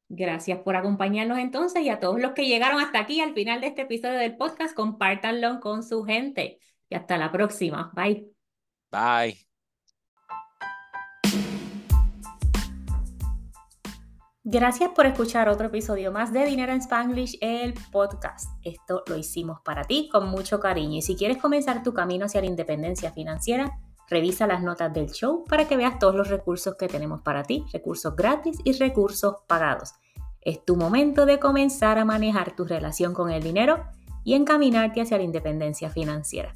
[0.09, 3.67] Gracias por acompañarnos entonces y a todos los que llegaron hasta aquí al final de
[3.67, 6.59] este episodio del podcast, compártanlo con su gente.
[6.89, 7.91] Y hasta la próxima.
[7.95, 8.27] Bye.
[8.91, 9.46] Bye.
[14.49, 18.49] Gracias por escuchar otro episodio más de Dinero en Spanglish, el podcast.
[18.63, 22.39] Esto lo hicimos para ti con mucho cariño y si quieres comenzar tu camino hacia
[22.39, 23.77] la independencia financiera,
[24.09, 27.65] revisa las notas del show para que veas todos los recursos que tenemos para ti,
[27.73, 29.95] recursos gratis y recursos pagados.
[30.39, 33.83] Es tu momento de comenzar a manejar tu relación con el dinero
[34.23, 36.55] y encaminarte hacia la independencia financiera.